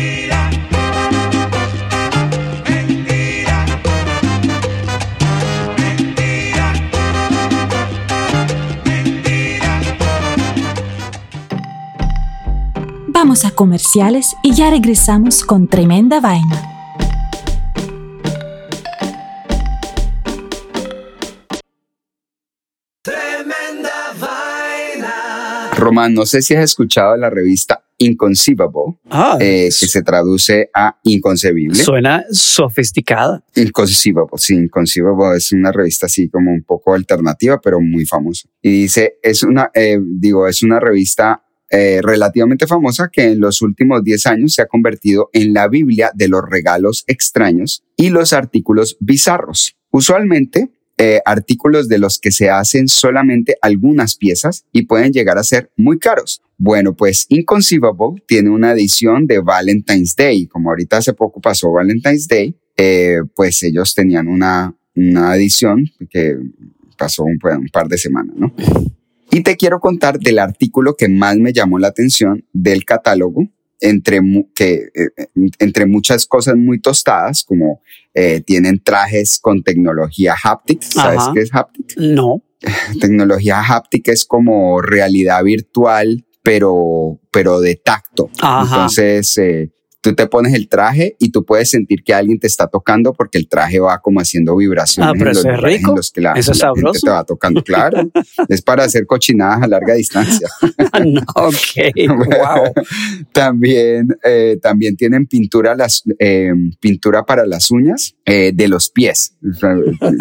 Vamos 13.42 13.54
a 13.54 13.56
comerciales 13.56 14.36
y 14.42 14.52
ya 14.54 14.68
regresamos 14.68 15.44
con 15.44 15.66
tremenda 15.66 16.20
vaina. 16.20 16.60
Tremenda 23.02 24.12
vaina. 24.20 25.70
Román, 25.74 26.12
no 26.12 26.26
sé 26.26 26.42
si 26.42 26.54
has 26.54 26.64
escuchado 26.64 27.16
la 27.16 27.30
revista 27.30 27.82
Inconceivable, 27.96 28.98
Ah, 29.10 29.36
eh, 29.40 29.64
que 29.68 29.86
se 29.86 30.02
traduce 30.02 30.68
a 30.74 30.98
inconcebible. 31.04 31.82
suena 31.82 32.24
sofisticada. 32.30 33.42
Inconceivable, 33.56 34.30
sí, 34.36 34.54
Inconceivable 34.54 35.36
es 35.38 35.52
una 35.52 35.72
revista 35.72 36.06
así 36.06 36.28
como 36.28 36.50
un 36.50 36.62
poco 36.62 36.94
alternativa, 36.94 37.58
pero 37.60 37.80
muy 37.80 38.04
famosa. 38.04 38.48
Y 38.62 38.82
dice, 38.82 39.18
es 39.22 39.42
una, 39.42 39.70
eh, 39.74 39.98
digo, 40.00 40.46
es 40.46 40.62
una 40.62 40.78
revista 40.80 41.42
eh, 41.70 42.00
relativamente 42.02 42.66
famosa 42.66 43.10
que 43.12 43.30
en 43.30 43.40
los 43.40 43.62
últimos 43.62 44.02
10 44.02 44.26
años 44.26 44.54
se 44.54 44.62
ha 44.62 44.66
convertido 44.66 45.30
en 45.32 45.52
la 45.52 45.68
Biblia 45.68 46.10
de 46.14 46.26
los 46.26 46.42
regalos 46.48 47.04
extraños 47.06 47.84
y 47.96 48.10
los 48.10 48.32
artículos 48.32 48.96
bizarros. 49.00 49.76
Usualmente, 49.92 50.70
eh, 50.98 51.20
artículos 51.24 51.88
de 51.88 51.98
los 51.98 52.18
que 52.18 52.30
se 52.30 52.50
hacen 52.50 52.88
solamente 52.88 53.56
algunas 53.62 54.16
piezas 54.16 54.66
y 54.72 54.82
pueden 54.82 55.12
llegar 55.12 55.38
a 55.38 55.44
ser 55.44 55.70
muy 55.76 55.98
caros. 55.98 56.42
Bueno, 56.58 56.94
pues 56.94 57.24
Inconceivable 57.30 58.22
tiene 58.26 58.50
una 58.50 58.72
edición 58.72 59.26
de 59.26 59.38
Valentine's 59.38 60.14
Day. 60.14 60.46
Como 60.46 60.70
ahorita 60.70 60.98
hace 60.98 61.14
poco 61.14 61.40
pasó 61.40 61.72
Valentine's 61.72 62.28
Day, 62.28 62.54
eh, 62.76 63.20
pues 63.34 63.62
ellos 63.62 63.94
tenían 63.94 64.28
una, 64.28 64.76
una 64.94 65.36
edición 65.36 65.86
que 66.10 66.36
pasó 66.98 67.22
un, 67.22 67.38
pues, 67.38 67.56
un 67.56 67.68
par 67.68 67.88
de 67.88 67.96
semanas, 67.96 68.36
¿no? 68.36 68.54
Y 69.30 69.42
te 69.42 69.56
quiero 69.56 69.80
contar 69.80 70.18
del 70.18 70.38
artículo 70.38 70.96
que 70.96 71.08
más 71.08 71.36
me 71.36 71.52
llamó 71.52 71.78
la 71.78 71.88
atención 71.88 72.44
del 72.52 72.84
catálogo, 72.84 73.46
entre, 73.80 74.20
que, 74.54 74.74
eh, 74.74 75.08
eh, 75.16 75.26
entre 75.58 75.86
muchas 75.86 76.26
cosas 76.26 76.56
muy 76.56 76.80
tostadas, 76.80 77.44
como 77.44 77.80
eh, 78.12 78.40
tienen 78.40 78.82
trajes 78.82 79.38
con 79.40 79.62
tecnología 79.62 80.34
haptic. 80.42 80.82
¿Sabes 80.82 81.20
Ajá. 81.20 81.32
qué 81.32 81.40
es 81.40 81.50
haptic? 81.54 81.96
No. 81.96 82.42
Tecnología 83.00 83.60
haptic 83.60 84.08
es 84.08 84.24
como 84.24 84.82
realidad 84.82 85.42
virtual, 85.44 86.26
pero, 86.42 87.20
pero 87.30 87.60
de 87.60 87.76
tacto. 87.76 88.30
Ajá. 88.40 88.74
Entonces, 88.74 89.38
eh, 89.38 89.70
tú 90.00 90.14
te 90.14 90.26
pones 90.26 90.54
el 90.54 90.68
traje 90.68 91.16
y 91.18 91.30
tú 91.30 91.44
puedes 91.44 91.70
sentir 91.70 92.02
que 92.02 92.14
alguien 92.14 92.38
te 92.38 92.46
está 92.46 92.66
tocando 92.68 93.12
porque 93.12 93.38
el 93.38 93.48
traje 93.48 93.80
va 93.80 93.98
como 94.00 94.20
haciendo 94.20 94.56
vibraciones 94.56 95.10
Ah, 95.10 95.14
pero 95.16 95.30
en 95.30 95.36
los 95.36 95.44
eso 95.44 95.48
es 95.50 95.56
lugares 95.56 95.74
en 95.74 95.78
rico. 95.80 95.96
los 95.96 96.10
que 96.10 96.20
la, 96.20 96.32
Eso 96.32 96.52
es 96.52 96.58
la 96.58 96.66
gente 96.68 96.80
sabroso. 96.80 97.00
te 97.06 97.10
va 97.10 97.24
tocando. 97.24 97.62
Claro, 97.62 98.10
es 98.48 98.62
para 98.62 98.84
hacer 98.84 99.06
cochinadas 99.06 99.62
a 99.62 99.66
larga 99.66 99.94
distancia. 99.94 100.48
no, 101.04 101.20
ok. 101.34 102.06
wow. 102.08 102.72
También, 103.32 104.08
eh, 104.24 104.58
también 104.62 104.96
tienen 104.96 105.26
pintura, 105.26 105.74
las, 105.74 106.02
eh, 106.18 106.52
pintura 106.80 107.24
para 107.24 107.46
las 107.46 107.70
uñas 107.70 108.14
eh, 108.24 108.52
de 108.54 108.68
los 108.68 108.90
pies. 108.90 109.36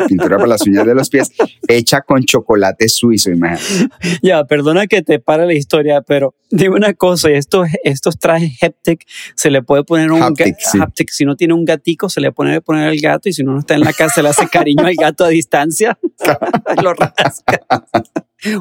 Pintura 0.08 0.38
para 0.38 0.48
las 0.48 0.66
uñas 0.68 0.86
de 0.86 0.96
los 0.96 1.10
pies 1.10 1.32
hecha 1.68 2.02
con 2.02 2.24
chocolate 2.24 2.90
suizo, 2.90 3.32
imagínate. 3.32 3.96
Ya, 4.22 4.44
perdona 4.46 4.88
que 4.88 5.02
te 5.02 5.20
para 5.20 5.46
la 5.46 5.54
historia, 5.54 6.02
pero 6.02 6.36
dime 6.52 6.76
una 6.76 6.94
cosa, 6.94 7.30
estos, 7.30 7.68
estos 7.84 8.18
trajes 8.20 8.52
Haptic 8.62 9.06
se 9.36 9.50
le 9.50 9.62
puede 9.70 9.84
poner 9.84 10.12
un 10.12 10.24
Haptic, 10.24 10.56
ga- 10.58 10.72
sí. 10.72 10.80
haptic. 10.82 11.10
Si 11.12 11.26
no 11.26 11.36
tiene 11.36 11.54
un 11.54 11.64
gatico, 11.64 12.10
se 12.10 12.20
le 12.22 12.32
puede 12.32 12.60
poner 12.60 12.90
al 12.90 12.98
gato 13.00 13.30
y 13.30 13.34
si 13.34 13.44
uno 13.44 13.52
no 13.54 13.60
está 13.60 13.76
en 13.76 13.82
la 13.82 13.94
casa, 13.94 14.24
le 14.24 14.30
hace 14.30 14.48
cariño 14.48 14.84
al 14.84 14.96
gato 14.96 15.24
a 15.24 15.28
distancia, 15.28 16.00
lo 16.84 16.96
rasca. 16.96 17.62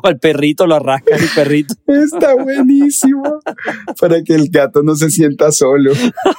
O 0.03 0.07
al 0.07 0.19
perrito 0.19 0.67
lo 0.67 0.79
rasca 0.79 1.17
el 1.17 1.27
perrito. 1.35 1.73
Está 1.87 2.35
buenísimo 2.35 3.23
para 3.99 4.23
que 4.23 4.35
el 4.35 4.51
gato 4.51 4.83
no 4.83 4.95
se 4.97 5.09
sienta 5.11 5.51
solo, 5.51 5.93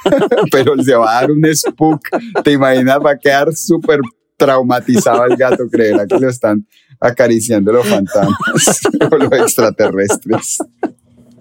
pero 0.52 0.80
se 0.80 0.94
va 0.94 1.18
a 1.18 1.20
dar 1.22 1.32
un 1.32 1.42
spook. 1.52 2.02
Te 2.44 2.52
imaginas, 2.52 3.00
va 3.04 3.10
a 3.12 3.18
quedar 3.18 3.52
súper 3.52 3.98
traumatizado 4.36 5.24
el 5.24 5.36
gato, 5.36 5.64
creerá 5.68 6.06
que 6.06 6.16
lo 6.16 6.28
están 6.28 6.64
acariciando 7.00 7.72
los 7.72 7.88
fantasmas 7.88 8.36
o 9.10 9.16
los 9.16 9.32
extraterrestres. 9.32 10.58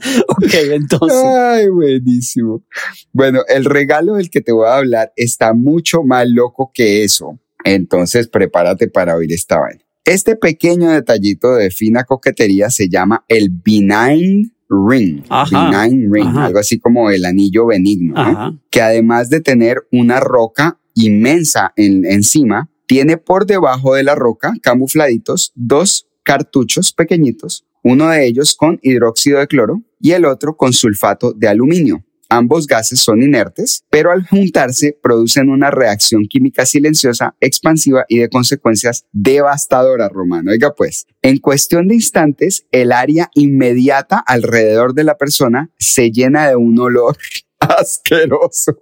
Ok, 0.28 0.54
entonces. 0.72 1.18
Ay, 1.24 1.70
buenísimo. 1.70 2.64
Bueno, 3.12 3.42
el 3.48 3.66
regalo 3.66 4.16
del 4.16 4.30
que 4.30 4.42
te 4.42 4.52
voy 4.52 4.68
a 4.68 4.78
hablar 4.78 5.12
está 5.16 5.54
mucho 5.54 6.04
más 6.04 6.28
loco 6.28 6.72
que 6.74 7.04
eso. 7.04 7.40
Entonces, 7.64 8.28
prepárate 8.28 8.88
para 8.88 9.16
oír 9.16 9.32
esta 9.34 9.60
vaina. 9.60 9.82
Este 10.06 10.36
pequeño 10.36 10.90
detallito 10.90 11.54
de 11.56 11.70
fina 11.72 12.04
coquetería 12.04 12.70
se 12.70 12.90
llama 12.90 13.26
el 13.28 13.50
benign 13.50 14.54
ring. 14.70 15.24
Ajá, 15.30 15.70
benign 15.72 16.12
ring, 16.14 16.28
ajá. 16.28 16.46
algo 16.46 16.60
así 16.60 16.80
como 16.80 17.10
el 17.12 17.26
anillo 17.26 17.68
benigno, 17.68 18.14
¿no? 18.16 18.60
Que 18.72 18.82
además 18.82 19.30
de 19.30 19.42
tener 19.42 19.78
una 19.92 20.20
roca 20.20 20.80
inmensa 20.96 21.74
en- 21.76 22.06
encima, 22.06 22.70
tiene 22.88 23.18
por 23.18 23.46
debajo 23.46 23.94
de 23.96 24.04
la 24.04 24.16
roca, 24.16 24.54
camufladitos, 24.62 25.52
dos 25.56 26.08
cartuchos 26.24 26.92
pequeñitos, 26.94 27.66
uno 27.84 28.10
de 28.10 28.26
ellos 28.26 28.56
con 28.56 28.80
hidróxido 28.82 29.40
de 29.40 29.48
cloro 29.48 29.82
y 30.00 30.12
el 30.12 30.26
otro 30.26 30.56
con 30.56 30.74
sulfato 30.74 31.34
de 31.34 31.48
aluminio. 31.48 32.04
Ambos 32.32 32.68
gases 32.68 33.00
son 33.00 33.24
inertes, 33.24 33.84
pero 33.90 34.12
al 34.12 34.24
juntarse 34.28 34.96
producen 35.02 35.50
una 35.50 35.72
reacción 35.72 36.26
química 36.30 36.64
silenciosa, 36.64 37.36
expansiva 37.40 38.06
y 38.08 38.20
de 38.20 38.30
consecuencias 38.30 39.08
devastadoras, 39.12 40.12
Romano. 40.12 40.52
Oiga 40.52 40.76
pues, 40.76 41.08
en 41.24 41.40
cuestión 41.40 41.88
de 41.88 41.96
instantes, 41.96 42.68
el 42.72 42.92
área 42.92 43.32
inmediata 43.34 44.20
alrededor 44.20 44.94
de 44.94 45.06
la 45.06 45.18
persona 45.18 45.72
se 45.80 46.12
llena 46.12 46.48
de 46.48 46.56
un 46.56 46.78
olor 46.78 47.18
asqueroso, 47.60 48.80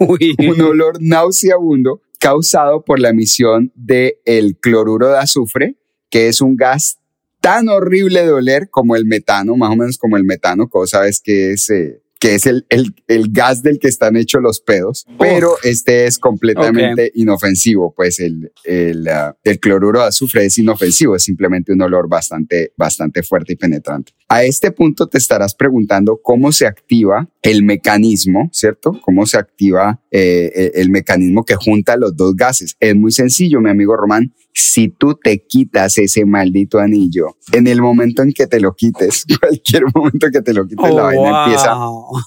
Uy. 0.00 0.36
un 0.38 0.60
olor 0.60 0.98
nauseabundo 1.00 2.02
causado 2.18 2.84
por 2.84 3.00
la 3.00 3.08
emisión 3.08 3.72
del 3.74 4.16
el 4.26 4.58
cloruro 4.58 5.08
de 5.08 5.18
azufre, 5.18 5.76
que 6.10 6.28
es 6.28 6.42
un 6.42 6.54
gas 6.54 6.99
tan 7.40 7.68
horrible 7.68 8.22
de 8.22 8.32
oler 8.32 8.68
como 8.70 8.96
el 8.96 9.06
metano, 9.06 9.56
más 9.56 9.70
o 9.70 9.76
menos 9.76 9.98
como 9.98 10.16
el 10.16 10.24
metano, 10.24 10.66
que 10.66 10.78
vos 10.78 10.90
sabes 10.90 11.20
que 11.20 11.52
es, 11.52 11.70
eh, 11.70 12.00
que 12.20 12.34
es 12.34 12.44
el, 12.44 12.66
el, 12.68 12.94
el 13.08 13.32
gas 13.32 13.62
del 13.62 13.78
que 13.78 13.88
están 13.88 14.14
hechos 14.14 14.42
los 14.42 14.60
pedos, 14.60 15.06
pero 15.18 15.54
este 15.62 16.04
es 16.04 16.18
completamente 16.18 17.10
inofensivo, 17.14 17.94
pues 17.96 18.20
el, 18.20 18.52
el, 18.64 19.08
ah, 19.08 19.34
el 19.42 19.58
cloruro 19.58 20.00
de 20.00 20.08
azufre 20.08 20.44
es 20.44 20.58
inofensivo, 20.58 21.16
es 21.16 21.22
simplemente 21.22 21.72
un 21.72 21.80
olor 21.80 22.10
bastante, 22.10 22.74
bastante 22.76 23.22
fuerte 23.22 23.54
y 23.54 23.56
penetrante. 23.56 24.12
A 24.28 24.44
este 24.44 24.70
punto 24.70 25.08
te 25.08 25.16
estarás 25.16 25.54
preguntando 25.54 26.20
cómo 26.22 26.52
se 26.52 26.66
activa 26.66 27.26
el 27.40 27.64
mecanismo, 27.64 28.50
¿cierto? 28.52 29.00
¿Cómo 29.02 29.24
se 29.24 29.38
activa 29.38 30.02
eh, 30.10 30.52
eh, 30.54 30.72
el 30.74 30.90
mecanismo 30.90 31.44
que 31.46 31.56
junta 31.56 31.96
los 31.96 32.14
dos 32.14 32.36
gases? 32.36 32.76
Es 32.80 32.94
muy 32.94 33.12
sencillo, 33.12 33.62
mi 33.62 33.70
amigo 33.70 33.96
Román. 33.96 34.34
Si 34.62 34.88
tú 34.88 35.14
te 35.14 35.44
quitas 35.46 35.96
ese 35.98 36.24
maldito 36.24 36.78
anillo, 36.78 37.36
en 37.52 37.66
el 37.66 37.80
momento 37.80 38.22
en 38.22 38.32
que 38.32 38.46
te 38.46 38.60
lo 38.60 38.74
quites, 38.74 39.24
cualquier 39.40 39.84
momento 39.94 40.28
que 40.32 40.42
te 40.42 40.52
lo 40.52 40.66
quites, 40.66 40.92
la 40.94 41.02
Oh, 41.02 41.06
vaina 41.06 41.44
empieza 41.44 41.74
wow. 41.74 42.18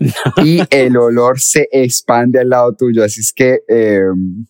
y 0.44 0.60
el 0.70 0.96
olor 0.96 1.40
se 1.40 1.68
expande 1.72 2.38
al 2.40 2.48
lado 2.50 2.74
tuyo. 2.74 3.04
Así 3.04 3.20
es 3.20 3.32
que 3.32 3.60
eh, 3.68 4.00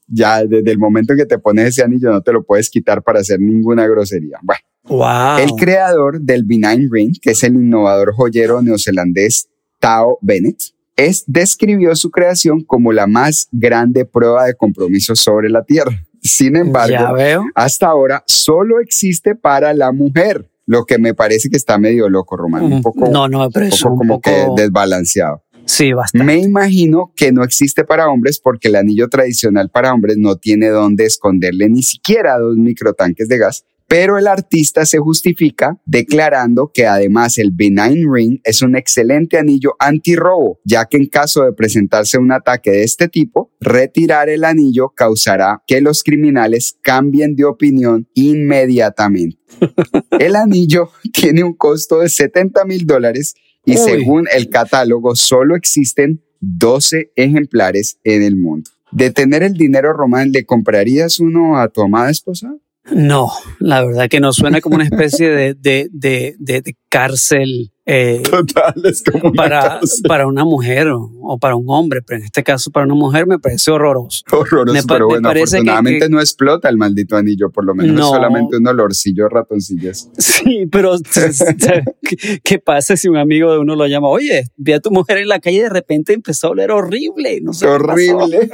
ya 0.07 0.45
desde 0.45 0.71
el 0.71 0.79
momento 0.79 1.13
en 1.13 1.19
que 1.21 1.27
te 1.27 1.39
pones 1.39 1.69
ese 1.69 1.83
anillo 1.83 2.11
no 2.11 2.21
te 2.23 2.33
lo 2.33 2.45
puedes 2.45 2.69
quitar 2.71 3.03
para 3.03 3.21
hacer 3.21 3.41
ninguna 3.41 3.87
grosería. 3.87 4.39
Bueno, 4.43 4.61
Wow. 4.85 5.39
el 5.39 5.51
creador 5.53 6.19
del 6.23 6.45
Benign 6.45 6.89
Ring, 6.91 7.15
que 7.21 7.33
es 7.33 7.43
el 7.45 7.55
innovador 7.57 8.15
joyero 8.15 8.63
neozelandés 8.63 9.49
Tao 9.81 10.19
Bennett, 10.23 10.57
es, 10.97 11.25
describió 11.27 11.95
su 11.95 12.11
creación 12.11 12.63
como 12.65 12.93
la 12.93 13.07
más 13.07 13.49
grande 13.53 14.07
prueba 14.07 14.47
de 14.47 14.55
compromiso 14.55 15.15
sobre 15.15 15.51
la 15.51 15.63
Tierra. 15.63 15.93
Sin 16.23 16.57
embargo, 16.57 17.45
hasta 17.55 17.87
ahora 17.87 18.25
solo 18.27 18.81
existe 18.81 19.35
para 19.35 19.73
la 19.75 19.93
mujer, 19.93 20.49
lo 20.67 20.85
que 20.85 20.99
me 20.99 21.15
parece 21.15 21.49
que 21.49 21.57
está 21.57 21.79
medio 21.79 22.09
loco, 22.09 22.37
Román, 22.37 22.65
un 22.65 22.83
poco, 22.83 23.09
no, 23.11 23.29
no, 23.29 23.49
pero 23.51 23.67
un 23.67 23.73
es 23.73 23.83
poco 23.83 23.93
un 23.93 23.99
como 23.99 24.21
poco. 24.21 24.31
que 24.57 24.63
desbalanceado. 24.63 25.43
Sí, 25.65 25.93
bastante. 25.93 26.25
Me 26.25 26.39
imagino 26.39 27.13
que 27.15 27.31
no 27.31 27.45
existe 27.45 27.85
para 27.85 28.09
hombres 28.09 28.41
porque 28.41 28.69
el 28.69 28.77
anillo 28.77 29.09
tradicional 29.09 29.69
para 29.71 29.93
hombres 29.93 30.17
no 30.17 30.37
tiene 30.37 30.69
dónde 30.69 31.05
esconderle 31.05 31.69
ni 31.69 31.83
siquiera 31.83 32.39
dos 32.39 32.57
microtanques 32.57 33.29
de 33.29 33.37
gas. 33.37 33.65
Pero 33.89 34.19
el 34.19 34.27
artista 34.27 34.85
se 34.85 34.99
justifica 34.99 35.81
declarando 35.87 36.71
que 36.73 36.87
además 36.87 37.39
el 37.39 37.53
Benign 37.53 38.13
Ring 38.13 38.39
es 38.45 38.61
un 38.61 38.77
excelente 38.77 39.39
anillo 39.39 39.77
antirrobo, 39.79 40.61
ya 40.63 40.85
que 40.85 40.99
en 40.99 41.07
caso 41.07 41.43
de 41.45 41.55
presentarse 41.55 42.19
un 42.19 42.31
ataque 42.31 42.71
de 42.71 42.83
este 42.83 43.09
tipo, 43.09 43.51
retirar 43.61 44.29
el 44.29 44.45
anillo 44.45 44.91
causará 44.91 45.63
que 45.67 45.81
los 45.81 46.03
criminales 46.03 46.77
cambien 46.83 47.35
de 47.35 47.47
opinión 47.47 48.07
inmediatamente. 48.13 49.39
El 50.19 50.37
anillo 50.37 50.91
tiene 51.13 51.43
un 51.43 51.55
costo 51.55 52.01
de 52.01 52.11
70 52.11 52.67
mil 52.67 52.87
dólares 52.87 53.35
y 53.65 53.73
Uy. 53.73 53.79
según 53.79 54.29
el 54.31 54.51
catálogo 54.51 55.17
solo 55.17 55.57
existen 55.57 56.23
12 56.41 57.13
ejemplares 57.17 57.99
en 58.05 58.23
el 58.23 58.37
mundo. 58.37 58.71
De 58.93 59.11
tener 59.11 59.43
el 59.43 59.55
dinero, 59.55 59.93
Román, 59.93 60.33
¿le 60.33 60.45
comprarías 60.45 61.21
uno 61.21 61.59
a 61.59 61.69
tu 61.69 61.83
amada 61.83 62.11
esposa? 62.11 62.55
No, 62.91 63.31
la 63.61 63.85
verdad 63.85 64.09
que 64.09 64.21
no 64.21 64.33
suena 64.33 64.61
como 64.61 64.77
una 64.77 64.85
especie 64.85 65.29
de, 65.31 65.55
de, 65.55 65.89
de, 65.93 66.35
de- 66.39 66.63
de 66.63 66.77
cárcel 66.89 67.73
eh, 67.89 68.23
Total, 68.31 68.75
es 68.85 69.03
como 69.03 69.33
para, 69.33 69.81
una 70.27 70.45
mujer 70.45 70.89
o, 70.89 71.11
o 71.23 71.39
para 71.39 71.57
un 71.57 71.65
hombre, 71.69 72.03
pero 72.07 72.19
en 72.19 72.25
este 72.27 72.43
caso 72.43 72.71
para 72.71 72.85
una 72.87 72.95
mujer 72.95 73.27
me 73.27 73.39
parece 73.39 73.71
horroroso. 73.71 74.23
horroroso, 74.31 74.73
me 74.75 74.83
pero 74.83 75.09
me 75.09 75.15
bueno, 75.15 75.33
que- 75.33 75.39
afortunadamente 75.43 76.07
que- 76.07 76.09
no 76.11 76.21
explota 76.21 76.69
el 76.69 76.77
maldito 76.77 77.17
anillo, 77.17 77.51
por 77.51 77.65
lo 77.65 77.75
menos 77.75 77.93
es 77.95 77.99
No. 78.01 78.09
solamente 78.11 78.57
un 78.59 78.67
olorcillo 78.67 79.25
de 79.25 79.31
ratoncillas. 79.31 80.11
Sí, 80.19 80.67
pero 80.71 80.93
¿qué, 82.03 82.41
qué 82.45 82.59
pasa 82.59 82.97
si 82.97 83.09
un 83.09 83.17
amigo 83.17 83.53
de 83.53 83.59
uno 83.59 83.75
lo 83.75 83.87
llama? 83.87 84.09
Oye, 84.09 84.45
vi 84.57 84.73
a 84.73 84.81
tu 84.81 84.91
mujer 84.91 85.19
en 85.19 85.29
la 85.29 85.41
calle 85.41 85.57
y 85.57 85.61
de 85.61 85.69
repente 85.71 86.13
empezó 86.13 86.49
a 86.49 86.51
oler 86.51 86.71
horrible. 86.71 87.41
No 87.43 87.53
sé 87.53 87.67
qué 87.67 87.73
pasó". 87.73 87.87
horrible. 87.87 88.51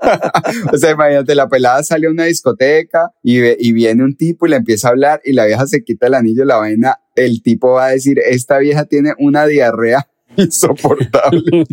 o 0.72 0.76
sea, 0.76 0.90
imagínate, 0.92 1.34
la 1.34 1.48
pelada 1.48 1.82
sale 1.82 2.06
a 2.06 2.10
una 2.10 2.24
discoteca 2.24 3.10
y, 3.22 3.40
ve- 3.40 3.56
y 3.58 3.72
viene 3.72 4.02
un 4.04 4.16
tipo 4.16 4.46
y 4.46 4.50
le 4.50 4.56
empieza 4.56 4.88
a 4.88 4.90
hablar 4.92 5.20
y 5.24 5.32
la 5.32 5.46
vieja 5.46 5.66
se 5.66 5.82
quita 5.84 6.06
el 6.06 6.14
anillo, 6.14 6.44
la 6.44 6.56
vaina, 6.56 6.96
el 7.24 7.42
tipo 7.42 7.72
va 7.72 7.86
a 7.86 7.90
decir, 7.90 8.18
esta 8.18 8.58
vieja 8.58 8.84
tiene 8.84 9.12
una 9.18 9.46
diarrea 9.46 10.06
insoportable, 10.36 11.66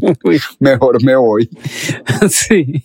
mejor 0.59 1.03
me 1.03 1.15
voy. 1.15 1.49
sí. 2.29 2.83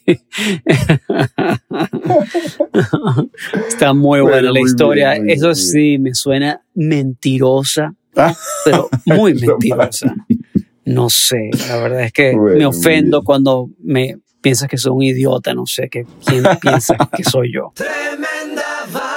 Está 3.68 3.92
muy 3.92 4.20
buena 4.20 4.36
Bueno, 4.36 4.52
la 4.52 4.60
muy 4.60 4.68
historia. 4.70 5.12
bien, 5.14 5.30
Eso 5.30 5.46
bien. 5.46 5.56
sí, 5.56 5.98
me 5.98 6.14
suena 6.14 6.62
mentirosa, 6.74 7.94
Ah. 8.16 8.34
pero 8.64 8.88
muy 9.06 9.34
mentirosa. 9.40 10.14
No 10.84 11.08
sé, 11.08 11.50
la 11.68 11.76
verdad 11.78 12.02
es 12.02 12.12
que 12.12 12.34
Bueno, 12.34 12.58
me 12.58 12.66
ofendo 12.66 13.22
cuando 13.22 13.70
me 13.82 14.18
piensas 14.40 14.68
que 14.68 14.76
soy 14.76 14.92
un 14.92 15.02
idiota, 15.02 15.54
no 15.54 15.64
sé, 15.66 15.88
que 15.88 16.04
quién 16.26 16.42
piensa 16.60 16.96
que 17.16 17.22
soy 17.24 17.52
yo. 17.54 17.72
Tremenda 17.74 18.62
vaina. 18.92 19.11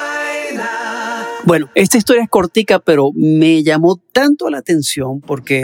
Bueno, 1.45 1.69
esta 1.75 1.97
historia 1.97 2.23
es 2.23 2.29
cortica, 2.29 2.79
pero 2.79 3.12
me 3.13 3.63
llamó 3.63 4.01
tanto 4.12 4.49
la 4.49 4.58
atención 4.58 5.21
porque 5.21 5.63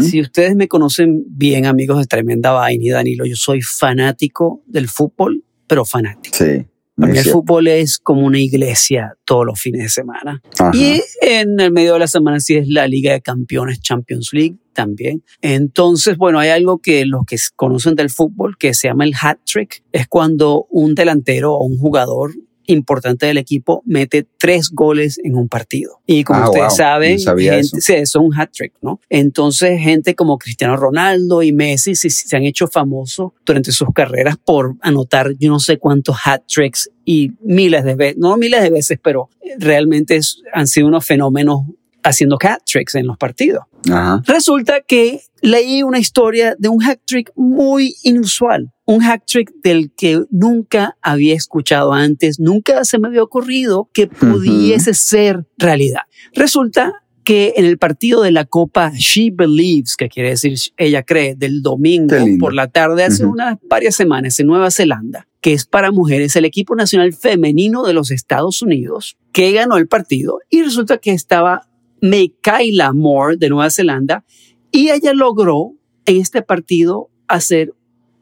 si 0.00 0.20
ustedes 0.20 0.54
me 0.56 0.68
conocen 0.68 1.24
bien, 1.28 1.66
amigos 1.66 1.98
de 1.98 2.06
Tremenda 2.06 2.52
Vaina 2.52 2.84
y 2.84 2.90
Danilo, 2.90 3.24
yo 3.24 3.36
soy 3.36 3.62
fanático 3.62 4.62
del 4.66 4.88
fútbol, 4.88 5.42
pero 5.66 5.84
fanático. 5.84 6.36
Sí. 6.36 6.66
A 6.98 7.06
mí 7.06 7.18
el 7.18 7.24
fútbol 7.24 7.68
es 7.68 7.98
como 7.98 8.24
una 8.24 8.38
iglesia 8.38 9.16
todos 9.26 9.44
los 9.44 9.60
fines 9.60 9.82
de 9.82 9.88
semana. 9.90 10.42
Ajá. 10.58 10.70
Y 10.74 11.02
en 11.20 11.60
el 11.60 11.70
medio 11.70 11.94
de 11.94 11.98
la 11.98 12.08
semana 12.08 12.40
sí 12.40 12.56
es 12.56 12.68
la 12.68 12.88
Liga 12.88 13.12
de 13.12 13.20
Campeones 13.20 13.80
Champions 13.80 14.30
League 14.32 14.56
también. 14.72 15.22
Entonces, 15.42 16.16
bueno, 16.16 16.38
hay 16.38 16.48
algo 16.50 16.78
que 16.78 17.04
los 17.04 17.26
que 17.26 17.36
conocen 17.54 17.96
del 17.96 18.08
fútbol 18.08 18.56
que 18.56 18.72
se 18.72 18.88
llama 18.88 19.04
el 19.04 19.12
hat 19.20 19.38
trick. 19.44 19.82
Es 19.92 20.06
cuando 20.06 20.66
un 20.70 20.94
delantero 20.94 21.52
o 21.52 21.64
un 21.64 21.76
jugador 21.76 22.32
importante 22.66 23.26
del 23.26 23.38
equipo 23.38 23.82
mete 23.86 24.26
tres 24.38 24.70
goles 24.70 25.18
en 25.22 25.36
un 25.36 25.48
partido. 25.48 26.00
Y 26.06 26.24
como 26.24 26.40
Ah, 26.40 26.44
ustedes 26.46 26.68
wow, 26.68 26.76
saben, 26.76 27.18
gente- 27.18 27.80
sí, 27.80 27.92
eso 27.94 28.18
es 28.20 28.24
un 28.24 28.34
hat 28.38 28.50
trick, 28.52 28.72
¿no? 28.82 29.00
Entonces, 29.08 29.80
gente 29.80 30.14
como 30.14 30.38
Cristiano 30.38 30.76
Ronaldo 30.76 31.42
y 31.42 31.52
Messi 31.52 31.94
sí- 31.94 32.10
sí 32.10 32.28
se 32.28 32.36
han 32.36 32.44
hecho 32.44 32.66
famosos 32.68 33.32
durante 33.44 33.72
sus 33.72 33.88
carreras 33.94 34.36
por 34.36 34.74
anotar 34.80 35.32
yo 35.38 35.48
no 35.50 35.58
sé 35.60 35.78
cuántos 35.78 36.16
hat 36.24 36.42
tricks 36.46 36.90
y 37.04 37.32
miles 37.40 37.84
de 37.84 37.94
veces, 37.94 38.16
no 38.18 38.36
miles 38.36 38.62
de 38.62 38.70
veces, 38.70 38.98
pero 39.02 39.28
realmente 39.58 40.16
es- 40.16 40.42
han 40.52 40.66
sido 40.66 40.88
unos 40.88 41.04
fenómenos 41.06 41.60
haciendo 42.06 42.38
hat 42.40 42.62
tricks 42.64 42.94
en 42.94 43.06
los 43.06 43.16
partidos. 43.16 43.64
Ajá. 43.90 44.22
Resulta 44.26 44.80
que 44.80 45.20
leí 45.42 45.82
una 45.82 45.98
historia 45.98 46.56
de 46.58 46.68
un 46.68 46.82
hat 46.82 46.98
trick 47.04 47.32
muy 47.36 47.94
inusual, 48.02 48.72
un 48.84 49.02
hat 49.02 49.22
trick 49.26 49.52
del 49.62 49.92
que 49.96 50.22
nunca 50.30 50.96
había 51.02 51.34
escuchado 51.34 51.92
antes, 51.92 52.40
nunca 52.40 52.84
se 52.84 52.98
me 52.98 53.08
había 53.08 53.22
ocurrido 53.22 53.90
que 53.92 54.06
pudiese 54.06 54.94
ser 54.94 55.46
realidad. 55.58 56.02
Resulta 56.34 56.94
que 57.26 57.54
en 57.56 57.64
el 57.64 57.76
partido 57.76 58.22
de 58.22 58.30
la 58.30 58.44
Copa 58.44 58.92
She 58.94 59.32
Believes, 59.32 59.96
que 59.96 60.08
quiere 60.08 60.30
decir 60.30 60.56
ella 60.76 61.02
cree, 61.02 61.34
del 61.34 61.60
domingo 61.60 62.14
por 62.38 62.54
la 62.54 62.68
tarde 62.68 63.02
hace 63.02 63.26
unas 63.26 63.58
varias 63.68 63.96
semanas 63.96 64.38
en 64.38 64.46
Nueva 64.46 64.70
Zelanda, 64.70 65.26
que 65.40 65.52
es 65.52 65.66
para 65.66 65.90
mujeres 65.90 66.36
el 66.36 66.44
equipo 66.44 66.76
nacional 66.76 67.12
femenino 67.12 67.82
de 67.82 67.94
los 67.94 68.12
Estados 68.12 68.62
Unidos, 68.62 69.16
que 69.32 69.50
ganó 69.50 69.76
el 69.76 69.88
partido 69.88 70.38
y 70.50 70.62
resulta 70.62 70.98
que 70.98 71.10
estaba 71.10 71.68
Michaela 72.08 72.92
Moore 72.92 73.36
de 73.36 73.48
Nueva 73.48 73.70
Zelanda 73.70 74.24
y 74.70 74.90
ella 74.90 75.12
logró 75.12 75.72
en 76.04 76.20
este 76.20 76.42
partido 76.42 77.10
hacer 77.28 77.72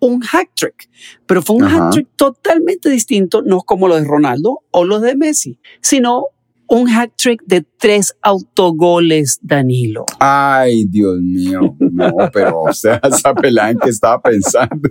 un 0.00 0.22
hat 0.22 0.48
trick, 0.54 0.88
pero 1.26 1.42
fue 1.42 1.56
un 1.56 1.64
Ajá. 1.64 1.88
hat 1.88 1.92
trick 1.92 2.08
totalmente 2.16 2.90
distinto, 2.90 3.42
no 3.42 3.60
como 3.60 3.88
los 3.88 4.00
de 4.00 4.06
Ronaldo 4.06 4.60
o 4.70 4.84
los 4.84 5.00
de 5.02 5.16
Messi, 5.16 5.58
sino 5.80 6.26
un 6.66 6.88
hat 6.88 7.10
trick 7.16 7.42
de 7.46 7.64
tres 7.78 8.14
autogoles, 8.22 9.38
Danilo. 9.42 10.06
Ay, 10.18 10.84
Dios 10.86 11.20
mío. 11.20 11.76
No, 11.78 12.12
pero, 12.32 12.62
o 12.62 12.72
sea, 12.72 12.96
esa 13.02 13.34
pelada 13.34 13.70
en 13.70 13.78
que 13.78 13.90
estaba 13.90 14.20
pensando. 14.20 14.88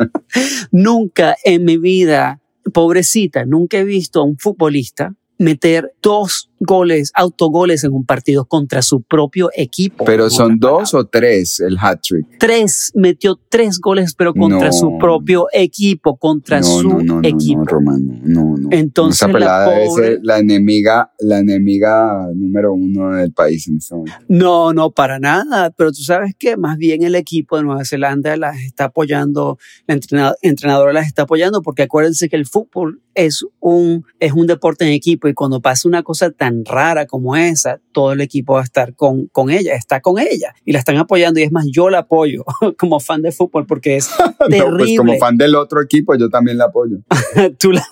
Nunca 0.70 1.36
en 1.44 1.64
mi 1.64 1.76
vida, 1.76 2.40
pobrecita, 2.72 3.44
nunca 3.44 3.78
he 3.78 3.84
visto 3.84 4.20
a 4.20 4.24
un 4.24 4.38
futbolista 4.38 5.14
meter 5.38 5.92
dos 6.00 6.50
goles, 6.64 7.10
autogoles 7.14 7.84
en 7.84 7.92
un 7.92 8.04
partido 8.04 8.44
contra 8.44 8.82
su 8.82 9.02
propio 9.02 9.50
equipo. 9.54 10.04
Pero 10.04 10.30
son 10.30 10.58
dos 10.58 10.94
o 10.94 11.06
tres 11.06 11.60
el 11.60 11.76
hat 11.80 12.00
trick. 12.02 12.26
tres, 12.38 12.92
metió 12.94 13.38
tres 13.48 13.78
goles, 13.80 14.14
pero 14.14 14.32
contra 14.34 14.66
No. 14.68 14.72
su 14.72 14.98
propio 14.98 15.46
equipo, 15.52 16.16
contra 16.16 16.60
no, 16.60 16.66
su 16.66 16.88
no, 17.00 17.20
equipo. 17.22 17.64
no, 17.80 17.98
no, 18.24 18.56
no. 18.56 18.68
Entonces, 18.70 19.16
Esa 19.22 19.26
la 19.28 19.32
pelada 19.32 19.70
debe 19.70 19.86
pobre- 19.86 20.04
ser 20.06 20.20
la 20.22 20.38
enemiga, 20.38 21.12
la 21.18 21.38
enemiga 21.38 22.26
número 22.34 22.72
uno 22.72 23.10
del 23.16 23.32
país 23.32 23.66
en 23.68 23.76
este 23.78 23.94
momento. 23.94 24.18
No, 24.28 24.72
no, 24.72 24.90
para 24.90 25.18
nada. 25.18 25.70
Pero 25.70 25.90
tú 25.92 26.02
sabes 26.02 26.34
que 26.38 26.56
más 26.56 26.76
bien 26.78 27.02
el 27.02 27.14
equipo 27.14 27.56
de 27.56 27.64
Nueva 27.64 27.84
Zelanda 27.84 28.36
las 28.36 28.58
está 28.60 28.84
apoyando, 28.84 29.58
la 29.86 29.94
entrenadora, 29.94 30.36
entrenadora 30.42 30.92
las 30.92 31.06
está 31.06 31.22
apoyando, 31.22 31.62
porque 31.62 31.82
acuérdense 31.82 32.28
que 32.28 32.36
el 32.36 32.46
fútbol 32.46 33.02
es 33.14 33.44
un, 33.60 34.04
es 34.20 34.32
un 34.32 34.46
deporte 34.46 34.86
en 34.86 34.92
equipo 34.92 35.28
y 35.28 35.34
cuando 35.34 35.60
pasa 35.60 35.86
una 35.86 36.02
cosa 36.02 36.30
tan 36.30 36.51
tan 36.52 36.64
rara 36.64 37.06
como 37.06 37.36
esa, 37.36 37.80
todo 37.92 38.12
el 38.12 38.20
equipo 38.20 38.54
va 38.54 38.60
a 38.60 38.64
estar 38.64 38.94
con, 38.94 39.26
con 39.28 39.50
ella, 39.50 39.74
está 39.74 40.00
con 40.00 40.18
ella 40.18 40.54
y 40.64 40.72
la 40.72 40.78
están 40.78 40.96
apoyando 40.96 41.40
y 41.40 41.44
es 41.44 41.52
más, 41.52 41.66
yo 41.70 41.90
la 41.90 41.98
apoyo 41.98 42.44
como 42.78 43.00
fan 43.00 43.22
de 43.22 43.32
fútbol 43.32 43.66
porque 43.66 43.96
es 43.96 44.10
terrible. 44.48 44.62
No, 44.72 44.76
pues 44.78 44.96
como 44.96 45.18
fan 45.18 45.36
del 45.36 45.54
otro 45.54 45.82
equipo, 45.82 46.14
yo 46.16 46.28
también 46.28 46.58
la 46.58 46.64
apoyo. 46.66 46.98
Tú 47.58 47.72
la- 47.72 47.86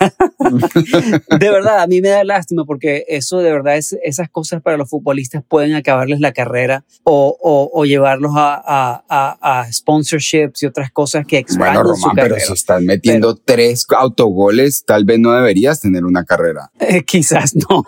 de 1.39 1.51
verdad, 1.51 1.81
a 1.83 1.87
mí 1.87 2.01
me 2.01 2.09
da 2.09 2.25
lástima 2.25 2.65
porque 2.65 3.05
eso 3.09 3.39
de 3.39 3.51
verdad 3.53 3.77
es 3.77 3.97
esas 4.03 4.29
cosas 4.31 4.63
para 4.63 4.77
los 4.77 4.89
futbolistas 4.89 5.43
pueden 5.47 5.75
acabarles 5.75 6.21
la 6.21 6.33
carrera 6.33 6.85
o, 7.05 7.37
o, 7.41 7.71
o 7.73 7.85
llevarlos 7.85 8.33
a, 8.37 8.55
a, 8.65 9.05
a, 9.09 9.61
a 9.61 9.73
sponsorships 9.73 10.63
y 10.63 10.67
otras 10.67 10.91
cosas 10.91 11.27
que 11.27 11.39
expandan 11.39 11.83
Bueno, 11.83 11.97
su 11.97 12.03
Román, 12.03 12.17
pero 12.17 12.29
carrera. 12.35 12.47
si 12.47 12.53
estás 12.53 12.83
metiendo 12.83 13.37
tres 13.37 13.87
autogoles, 13.97 14.85
tal 14.85 15.05
vez 15.05 15.19
no 15.19 15.33
deberías 15.33 15.81
tener 15.81 16.05
una 16.05 16.25
carrera. 16.25 16.71
Eh, 16.81 17.05
quizás 17.05 17.55
no. 17.55 17.85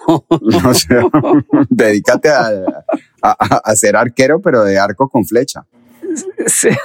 O 0.69 0.75
sea, 0.75 1.03
dedícate 1.71 2.29
a, 2.29 2.49
a- 3.23 3.61
a 3.65 3.77
ser 3.77 3.97
arquero, 3.97 4.41
pero 4.41 4.63
de 4.65 4.79
arco 4.79 5.09
con 5.09 5.25
flecha. 5.25 5.67
Sí. 6.47 6.69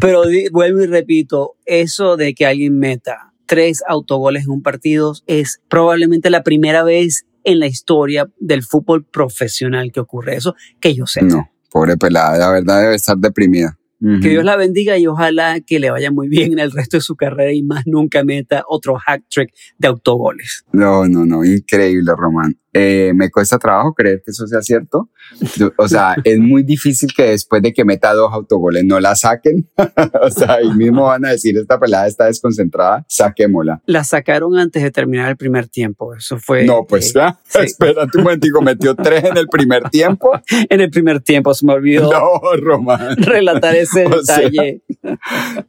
Pero 0.00 0.22
vuelvo 0.50 0.82
y 0.82 0.86
repito, 0.86 1.54
eso 1.66 2.16
de 2.16 2.34
que 2.34 2.46
alguien 2.46 2.78
meta 2.78 3.32
tres 3.46 3.82
autogoles 3.86 4.44
en 4.44 4.50
un 4.50 4.62
partido 4.62 5.14
es 5.26 5.60
probablemente 5.68 6.30
la 6.30 6.42
primera 6.42 6.82
vez 6.84 7.26
en 7.44 7.58
la 7.58 7.66
historia 7.66 8.30
del 8.38 8.62
fútbol 8.62 9.04
profesional 9.04 9.92
que 9.92 10.00
ocurre 10.00 10.36
eso, 10.36 10.54
que 10.80 10.94
yo 10.94 11.06
sé. 11.06 11.22
No, 11.22 11.50
pobre 11.70 11.96
pelada, 11.96 12.38
la 12.38 12.50
verdad 12.50 12.80
debe 12.82 12.94
estar 12.94 13.16
deprimida. 13.18 13.78
Que 14.20 14.30
Dios 14.30 14.44
la 14.44 14.56
bendiga 14.56 14.98
y 14.98 15.06
ojalá 15.06 15.60
que 15.60 15.78
le 15.78 15.90
vaya 15.90 16.10
muy 16.10 16.28
bien 16.28 16.52
en 16.52 16.58
el 16.58 16.72
resto 16.72 16.96
de 16.96 17.02
su 17.02 17.14
carrera 17.14 17.52
y 17.52 17.62
más 17.62 17.86
nunca 17.86 18.24
meta 18.24 18.64
otro 18.68 18.96
hack 18.96 19.22
trick 19.30 19.52
de 19.78 19.88
autogoles. 19.88 20.64
No, 20.72 21.06
no, 21.06 21.24
no, 21.24 21.44
increíble, 21.44 22.12
Román. 22.16 22.56
Eh, 22.74 23.12
me 23.14 23.30
cuesta 23.30 23.58
trabajo 23.58 23.92
creer 23.92 24.22
que 24.24 24.30
eso 24.30 24.46
sea 24.46 24.62
cierto. 24.62 25.10
O 25.76 25.88
sea, 25.88 26.16
es 26.24 26.38
muy 26.38 26.62
difícil 26.62 27.10
que 27.14 27.24
después 27.24 27.60
de 27.60 27.72
que 27.72 27.84
meta 27.84 28.14
dos 28.14 28.32
autogoles 28.32 28.84
no 28.84 28.98
la 28.98 29.14
saquen. 29.14 29.68
o 30.22 30.30
sea, 30.30 30.54
ahí 30.54 30.70
mismo 30.70 31.04
van 31.04 31.26
a 31.26 31.32
decir, 31.32 31.56
esta 31.58 31.78
pelada 31.78 32.06
está 32.06 32.26
desconcentrada, 32.26 33.04
saquémosla. 33.08 33.82
La 33.86 34.04
sacaron 34.04 34.58
antes 34.58 34.82
de 34.82 34.90
terminar 34.90 35.28
el 35.28 35.36
primer 35.36 35.68
tiempo. 35.68 36.14
Eso 36.14 36.38
fue. 36.38 36.64
No, 36.64 36.86
pues 36.88 37.10
eh, 37.10 37.12
ya, 37.16 37.38
sí. 37.46 37.58
espérate 37.66 38.16
un 38.16 38.24
momentico, 38.24 38.62
metió 38.62 38.94
tres 38.94 39.24
en 39.24 39.36
el 39.36 39.48
primer 39.48 39.90
tiempo. 39.90 40.30
en 40.50 40.80
el 40.80 40.90
primer 40.90 41.20
tiempo 41.20 41.52
se 41.52 41.66
me 41.66 41.74
olvidó 41.74 42.10
No, 42.10 42.40
Román. 42.56 43.16
relatar 43.18 43.74
ese 43.92 44.06
O 44.12 44.22
sea, 44.22 44.38
detalle. 44.38 44.82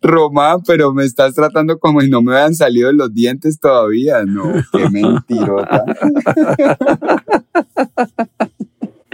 Román, 0.02 0.62
pero 0.66 0.94
me 0.94 1.06
estás 1.06 1.34
tratando 1.34 1.80
como 1.80 2.02
si 2.02 2.10
no 2.10 2.22
me 2.22 2.34
habían 2.36 2.56
salido 2.56 2.92
los 2.92 3.14
dientes 3.14 3.60
todavía. 3.60 4.24
No, 4.26 4.52
qué 4.72 4.90
mentirota. 4.92 5.84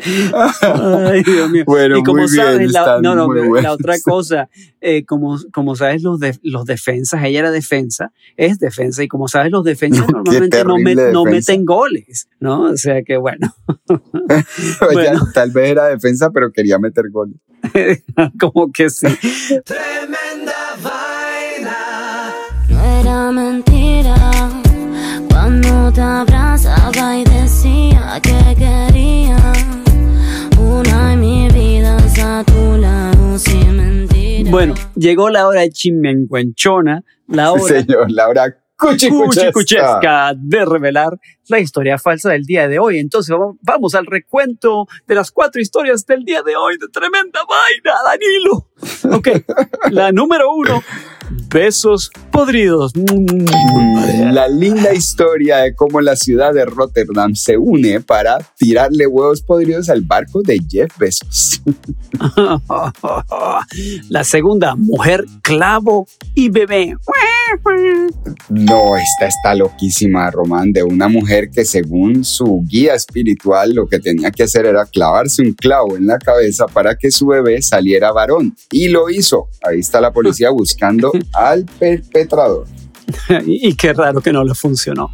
Ay, 1.11 1.23
Dios 1.23 1.49
mío. 1.49 1.63
Bueno, 1.65 1.97
y 1.97 2.03
como 2.03 2.21
muy 2.23 2.31
bien, 2.31 2.43
sabes, 2.45 2.71
la, 2.71 2.79
están 2.79 3.01
no, 3.01 3.15
no, 3.15 3.27
muy 3.27 3.61
la 3.61 3.73
otra 3.73 3.95
cosa, 4.03 4.49
eh, 4.81 5.05
como, 5.05 5.37
como 5.53 5.75
sabes, 5.75 6.03
los, 6.03 6.19
de- 6.19 6.39
los 6.43 6.65
defensas, 6.65 7.23
ella 7.23 7.39
era 7.39 7.51
defensa, 7.51 8.11
es 8.37 8.59
defensa, 8.59 9.03
y 9.03 9.07
como 9.07 9.27
sabes, 9.27 9.51
los 9.51 9.63
defensas 9.63 10.05
No, 10.09 10.13
normalmente 10.23 10.63
no, 10.63 10.75
terrible 10.75 10.95
met- 10.95 11.11
no 11.13 11.23
defensa. 11.23 11.51
meten 11.53 11.65
goles, 11.65 12.27
¿no? 12.39 12.61
O 12.63 12.77
sea 12.77 13.01
que 13.03 13.17
bueno, 13.17 13.53
Bueno. 14.93 15.27
Tal 15.33 15.51
vez 15.51 15.71
era 15.71 15.85
defensa, 15.87 16.29
pero 16.31 16.51
quería 16.51 16.79
meter 16.79 17.09
goles. 17.11 17.35
como 18.39 18.71
que 18.71 18.89
sí. 18.89 19.07
Tremenda 19.65 20.75
vaina. 20.81 21.77
No 22.69 22.83
era 23.01 23.31
mentira 23.31 24.15
cuando 25.29 25.91
te 25.91 26.01
abrazaba 26.01 27.17
y 27.17 27.23
decía 27.25 28.19
que 28.21 28.55
quería 28.57 29.37
Bueno, 34.59 34.75
llegó 34.97 35.29
la 35.29 35.47
hora 35.47 35.61
de 35.61 35.69
chimenguenchona, 35.69 37.05
la 37.27 37.53
hora 37.53 37.63
Señor 37.63 38.11
Laura 38.11 38.57
cuchicuchesca 38.75 39.51
Cuchicuchesca. 39.53 40.33
de 40.35 40.65
revelar 40.65 41.17
la 41.47 41.59
historia 41.59 41.97
falsa 41.97 42.31
del 42.31 42.43
día 42.43 42.67
de 42.67 42.77
hoy. 42.77 42.99
Entonces 42.99 43.33
vamos 43.61 43.95
al 43.95 44.05
recuento 44.05 44.85
de 45.07 45.15
las 45.15 45.31
cuatro 45.31 45.61
historias 45.61 46.05
del 46.05 46.25
día 46.25 46.41
de 46.43 46.57
hoy 46.57 46.77
de 46.77 46.89
tremenda 46.89 47.39
vaina, 47.47 47.99
Danilo. 48.05 48.68
Ok, 49.11 49.27
la 49.91 50.11
número 50.11 50.53
uno, 50.53 50.83
besos 51.49 52.11
podridos. 52.31 52.93
Mm. 52.95 54.33
La 54.33 54.47
linda 54.47 54.93
historia 54.93 55.57
de 55.57 55.75
cómo 55.75 56.01
la 56.01 56.15
ciudad 56.15 56.53
de 56.53 56.65
Rotterdam 56.65 57.35
se 57.35 57.57
une 57.57 58.01
para 58.01 58.37
tirarle 58.57 59.07
huevos 59.07 59.41
podridos 59.41 59.89
al 59.89 60.01
barco 60.01 60.41
de 60.41 60.59
Jeff 60.69 60.97
Bezos. 60.97 61.61
La 64.09 64.23
segunda, 64.23 64.75
mujer, 64.75 65.25
clavo 65.41 66.07
y 66.35 66.49
bebé. 66.49 66.95
No, 68.49 68.95
esta 68.95 69.27
está 69.27 69.55
loquísima, 69.55 70.29
Román, 70.31 70.71
de 70.71 70.83
una 70.83 71.07
mujer 71.07 71.49
que 71.49 71.65
según 71.65 72.23
su 72.23 72.63
guía 72.67 72.93
espiritual 72.93 73.73
lo 73.73 73.87
que 73.87 73.99
tenía 73.99 74.31
que 74.31 74.43
hacer 74.43 74.65
era 74.65 74.85
clavarse 74.85 75.41
un 75.41 75.53
clavo 75.53 75.97
en 75.97 76.07
la 76.07 76.19
cabeza 76.19 76.67
para 76.67 76.95
que 76.95 77.11
su 77.11 77.27
bebé 77.27 77.61
saliera 77.61 78.11
varón. 78.11 78.55
Y 78.71 78.89
lo 78.89 79.09
hizo. 79.09 79.49
Ahí 79.63 79.79
está 79.79 79.99
la 79.99 80.11
policía 80.11 80.49
buscando 80.51 81.11
al 81.33 81.65
perpetrador. 81.65 82.67
y 83.45 83.73
qué 83.75 83.93
raro 83.93 84.21
que 84.21 84.31
no 84.31 84.43
le 84.43 84.53
funcionó. 84.53 85.09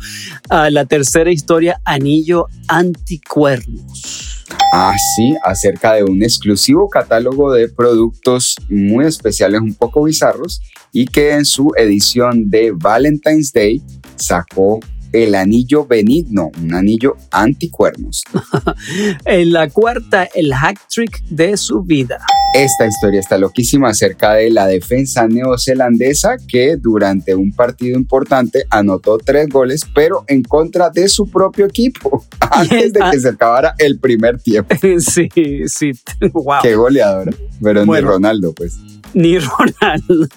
Ah, 0.50 0.70
la 0.70 0.86
tercera 0.86 1.32
historia, 1.32 1.80
anillo 1.86 2.48
anticuernos. 2.68 4.44
Ah, 4.74 4.94
sí, 5.16 5.36
acerca 5.44 5.94
de 5.94 6.04
un 6.04 6.22
exclusivo 6.22 6.90
catálogo 6.90 7.52
de 7.52 7.70
productos 7.70 8.56
muy 8.70 9.06
especiales, 9.06 9.62
un 9.62 9.74
poco 9.74 10.04
bizarros, 10.04 10.62
y 10.92 11.08
que 11.08 11.32
en 11.32 11.46
su 11.46 11.72
edición 11.78 12.50
de 12.50 12.72
Valentine's 12.72 13.52
Day 13.52 13.82
sacó 14.16 14.80
el 15.12 15.36
anillo 15.36 15.86
benigno, 15.86 16.52
un 16.62 16.74
anillo 16.74 17.16
anticuernos. 17.32 18.24
En 19.26 19.52
la 19.54 19.70
cuarta, 19.70 20.28
el 20.36 20.54
hack 20.54 20.80
trick 20.88 21.24
de 21.26 21.58
su 21.58 21.82
vida. 21.84 22.20
Esta 22.54 22.86
historia 22.88 23.20
está 23.20 23.38
loquísima 23.38 23.90
acerca 23.90 24.34
de 24.36 24.50
la 24.50 24.66
defensa 24.68 25.28
neozelandesa 25.28 26.38
que 26.48 26.78
durante 26.78 27.36
un 27.36 27.52
partido 27.52 27.98
importante 27.98 28.66
anotó 28.70 29.18
tres 29.18 29.50
goles, 29.50 29.82
pero 29.94 30.24
en 30.28 30.42
contra 30.44 30.90
de 30.90 31.10
su 31.10 31.30
propio 31.30 31.66
equipo, 31.66 32.24
antes 32.52 32.94
de 32.94 33.00
que 33.12 33.20
se 33.20 33.30
acabara 33.30 33.76
el 33.78 34.00
primer 34.00 34.40
tiempo. 34.40 34.74
sí, 35.00 35.30
sí, 35.68 35.92
wow. 36.32 36.62
Qué 36.62 36.76
goleadora. 36.76 37.32
Pero 37.62 37.86
Bueno. 37.86 38.08
ni 38.08 38.14
Ronaldo, 38.14 38.54
pues. 38.54 38.78
Ni 39.14 39.38
Ronaldo, 39.40 40.28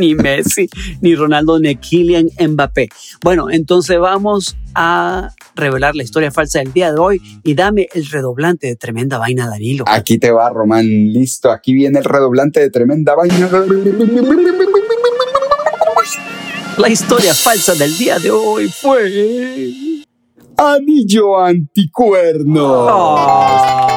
ni 0.00 0.14
Messi, 0.14 0.68
ni 1.00 1.14
Ronaldo, 1.14 1.60
ni 1.60 1.76
Kylian 1.76 2.28
Mbappé. 2.40 2.88
Bueno, 3.22 3.50
entonces 3.50 3.98
vamos 4.00 4.56
a 4.74 5.30
revelar 5.54 5.94
la 5.94 6.02
historia 6.02 6.30
falsa 6.30 6.60
del 6.60 6.72
día 6.72 6.92
de 6.92 6.98
hoy 6.98 7.20
y 7.44 7.54
dame 7.54 7.88
el 7.94 8.06
redoblante 8.06 8.66
de 8.66 8.76
tremenda 8.76 9.18
vaina, 9.18 9.48
Danilo. 9.48 9.84
Aquí 9.86 10.18
te 10.18 10.30
va, 10.30 10.50
Román. 10.50 10.86
Listo, 10.86 11.50
aquí 11.50 11.72
viene 11.72 11.98
el 11.98 12.04
redoblante 12.04 12.60
de 12.60 12.70
tremenda 12.70 13.14
vaina. 13.14 13.50
La 16.78 16.88
historia 16.88 17.34
falsa 17.34 17.74
del 17.74 17.96
día 17.98 18.18
de 18.18 18.30
hoy 18.30 18.68
fue... 18.68 19.12
Anillo 20.56 21.38
anticuerno. 21.38 22.86
Oh, 22.90 23.88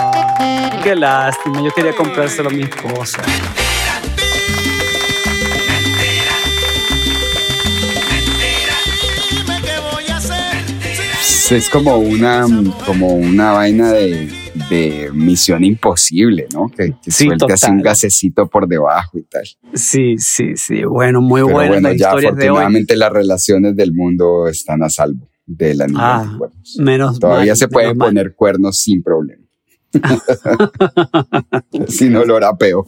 qué 0.81 0.95
lástima, 0.95 1.61
yo 1.61 1.71
quería 1.71 1.93
comprárselo 1.93 2.49
a 2.49 2.53
mi 2.53 2.63
esposa. 2.63 3.21
Es 11.51 11.69
como 11.69 11.97
una, 11.97 12.45
como 12.86 13.13
una 13.15 13.51
vaina 13.51 13.91
de, 13.91 14.29
de 14.69 15.10
misión 15.13 15.63
imposible, 15.63 16.47
¿no? 16.53 16.67
Que, 16.69 16.95
que 17.03 17.12
Sí, 17.12 17.25
suelte 17.25 17.53
así 17.53 17.69
un 17.69 17.82
gasecito 17.82 18.47
por 18.47 18.67
debajo 18.67 19.17
y 19.17 19.23
tal. 19.23 19.43
Sí, 19.73 20.15
sí, 20.17 20.56
sí. 20.56 20.84
Bueno, 20.84 21.21
muy 21.21 21.41
Pero 21.41 21.53
buenas 21.53 21.69
bueno, 21.73 21.89
las 21.89 21.97
ya 21.99 22.08
historias 22.08 22.36
de 22.36 22.41
hoy. 22.43 22.47
afortunadamente 22.47 22.95
las 22.95 23.12
relaciones 23.12 23.75
del 23.75 23.93
mundo 23.93 24.47
están 24.47 24.84
a 24.84 24.89
salvo 24.89 25.27
del 25.45 25.82
anillo 25.82 25.99
Ah, 26.01 26.21
anticuernos. 26.21 26.75
Menos 26.79 27.19
Todavía 27.19 27.51
mal, 27.51 27.58
se 27.58 27.67
pueden 27.67 27.97
mal. 27.97 28.08
poner 28.10 28.36
cuernos 28.36 28.79
sin 28.79 29.03
problema. 29.03 29.43
sin 31.88 32.15
olor 32.15 32.43
a 32.43 32.56
peo. 32.58 32.84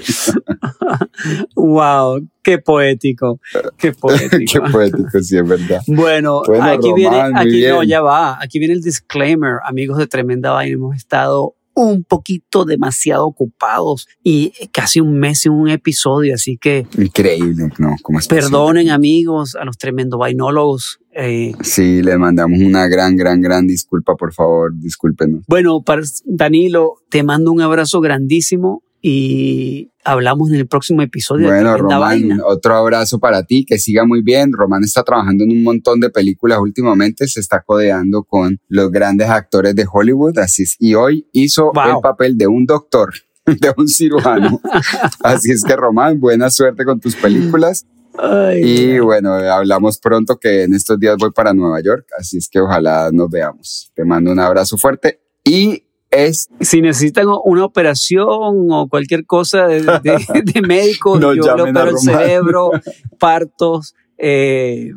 Wow, 1.55 2.27
qué 2.43 2.59
poético, 2.59 3.39
qué 3.77 3.91
poético. 3.99 4.63
Qué 4.63 4.71
poético, 4.71 5.21
sí, 5.21 5.37
es 5.37 5.47
verdad. 5.47 5.81
Bueno, 5.87 6.41
Bueno, 6.45 6.63
aquí 6.63 6.89
Román, 6.89 6.95
viene, 6.95 7.17
aquí 7.35 7.67
no, 7.67 7.83
ya 7.83 8.01
va, 8.01 8.41
aquí 8.41 8.59
viene 8.59 8.73
el 8.73 8.81
disclaimer, 8.81 9.59
amigos 9.63 9.97
de 9.97 10.07
Tremenda 10.07 10.51
Vaina, 10.51 10.73
hemos 10.75 10.95
estado 10.95 11.55
un 11.75 12.03
poquito 12.03 12.63
demasiado 12.65 13.27
ocupados 13.27 14.07
y 14.23 14.53
casi 14.71 15.01
un 15.01 15.19
mes 15.19 15.45
en 15.45 15.51
un 15.51 15.69
episodio, 15.69 16.33
así 16.33 16.57
que 16.57 16.87
Increíble, 16.97 17.69
¿no? 17.77 17.95
¿Cómo 18.01 18.19
es 18.19 18.27
perdonen 18.27 18.89
amigos 18.89 19.55
a 19.55 19.65
los 19.65 19.77
tremendo 19.77 20.17
vainólogos. 20.17 20.99
eh? 21.11 21.51
Sí, 21.61 22.01
le 22.01 22.17
mandamos 22.17 22.59
una 22.61 22.87
gran, 22.87 23.17
gran, 23.17 23.41
gran 23.41 23.67
disculpa, 23.67 24.15
por 24.15 24.33
favor, 24.33 24.71
discúlpenos. 24.73 25.43
bueno, 25.47 25.81
para 25.81 26.01
Danilo, 26.23 26.95
te 27.09 27.23
mando 27.23 27.51
un 27.51 27.61
abrazo 27.61 27.99
grandísimo 27.99 28.84
y 29.07 29.91
hablamos 30.03 30.49
en 30.49 30.55
el 30.55 30.67
próximo 30.67 31.03
episodio. 31.03 31.47
de 31.47 31.53
Bueno, 31.53 31.73
Tremenda 31.73 31.95
Román, 31.95 31.99
Vaina. 32.29 32.37
otro 32.43 32.73
abrazo 32.75 33.19
para 33.19 33.43
ti, 33.43 33.63
que 33.63 33.77
siga 33.77 34.03
muy 34.03 34.23
bien. 34.23 34.51
Román 34.51 34.83
está 34.83 35.03
trabajando 35.03 35.43
en 35.43 35.51
un 35.51 35.61
montón 35.61 35.99
de 35.99 36.09
películas 36.09 36.57
últimamente, 36.59 37.27
se 37.27 37.39
está 37.39 37.61
codeando 37.61 38.23
con 38.23 38.59
los 38.67 38.91
grandes 38.91 39.29
actores 39.29 39.75
de 39.75 39.85
Hollywood, 39.91 40.39
así 40.39 40.63
es, 40.63 40.75
y 40.79 40.95
hoy 40.95 41.27
hizo 41.33 41.71
Wow. 41.71 41.97
el 41.97 42.01
papel 42.01 42.35
de 42.35 42.47
un 42.47 42.65
doctor, 42.65 43.13
de 43.45 43.71
un 43.77 43.87
cirujano. 43.87 44.59
así 45.23 45.51
es 45.51 45.63
que 45.63 45.75
Román, 45.75 46.19
buena 46.19 46.49
suerte 46.49 46.83
con 46.83 46.99
tus 46.99 47.15
películas. 47.15 47.85
Ay, 48.17 48.61
Y 48.63 48.99
bueno, 48.99 49.33
hablamos 49.33 49.99
pronto 49.99 50.37
que 50.39 50.63
en 50.63 50.73
estos 50.73 50.99
días 50.99 51.15
voy 51.19 51.29
para 51.31 51.53
Nueva 51.53 51.79
York, 51.81 52.07
así 52.17 52.37
es 52.37 52.49
que 52.49 52.59
ojalá 52.59 53.11
nos 53.13 53.29
veamos. 53.29 53.91
Te 53.93 54.03
mando 54.03 54.31
un 54.31 54.39
abrazo 54.39 54.79
fuerte 54.79 55.19
y 55.43 55.83
es 56.11 56.47
si 56.61 56.81
necesitan 56.81 57.27
una 57.43 57.65
operación 57.65 58.67
o 58.71 58.87
cualquier 58.89 59.25
cosa 59.25 59.67
de, 59.67 59.81
de- 59.81 60.41
de 60.43 60.61
médico, 60.67 61.19
No 61.19 61.33
yo 61.33 61.55
le 61.55 61.63
opero 61.63 61.89
el 61.89 61.97
cerebro, 61.97 62.71
partos, 63.19 63.95
eh, 64.17 64.91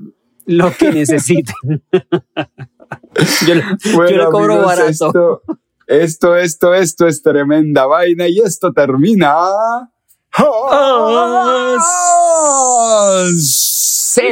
lo 0.46 0.72
que 0.76 0.92
necesiten. 0.92 1.54
yo, 3.46 3.54
le- 3.54 3.64
yo 3.84 4.04
le 4.04 4.24
cobro 4.30 4.54
amigos, 4.54 4.66
barato. 4.66 4.90
Esto, 4.90 5.42
esto, 5.86 6.36
esto, 6.36 6.74
esto 6.74 7.06
es 7.06 7.22
tremenda 7.22 7.86
vaina 7.86 8.28
y 8.28 8.38
esto 8.40 8.72
termina. 8.72 9.30
Sí. 13.40 14.22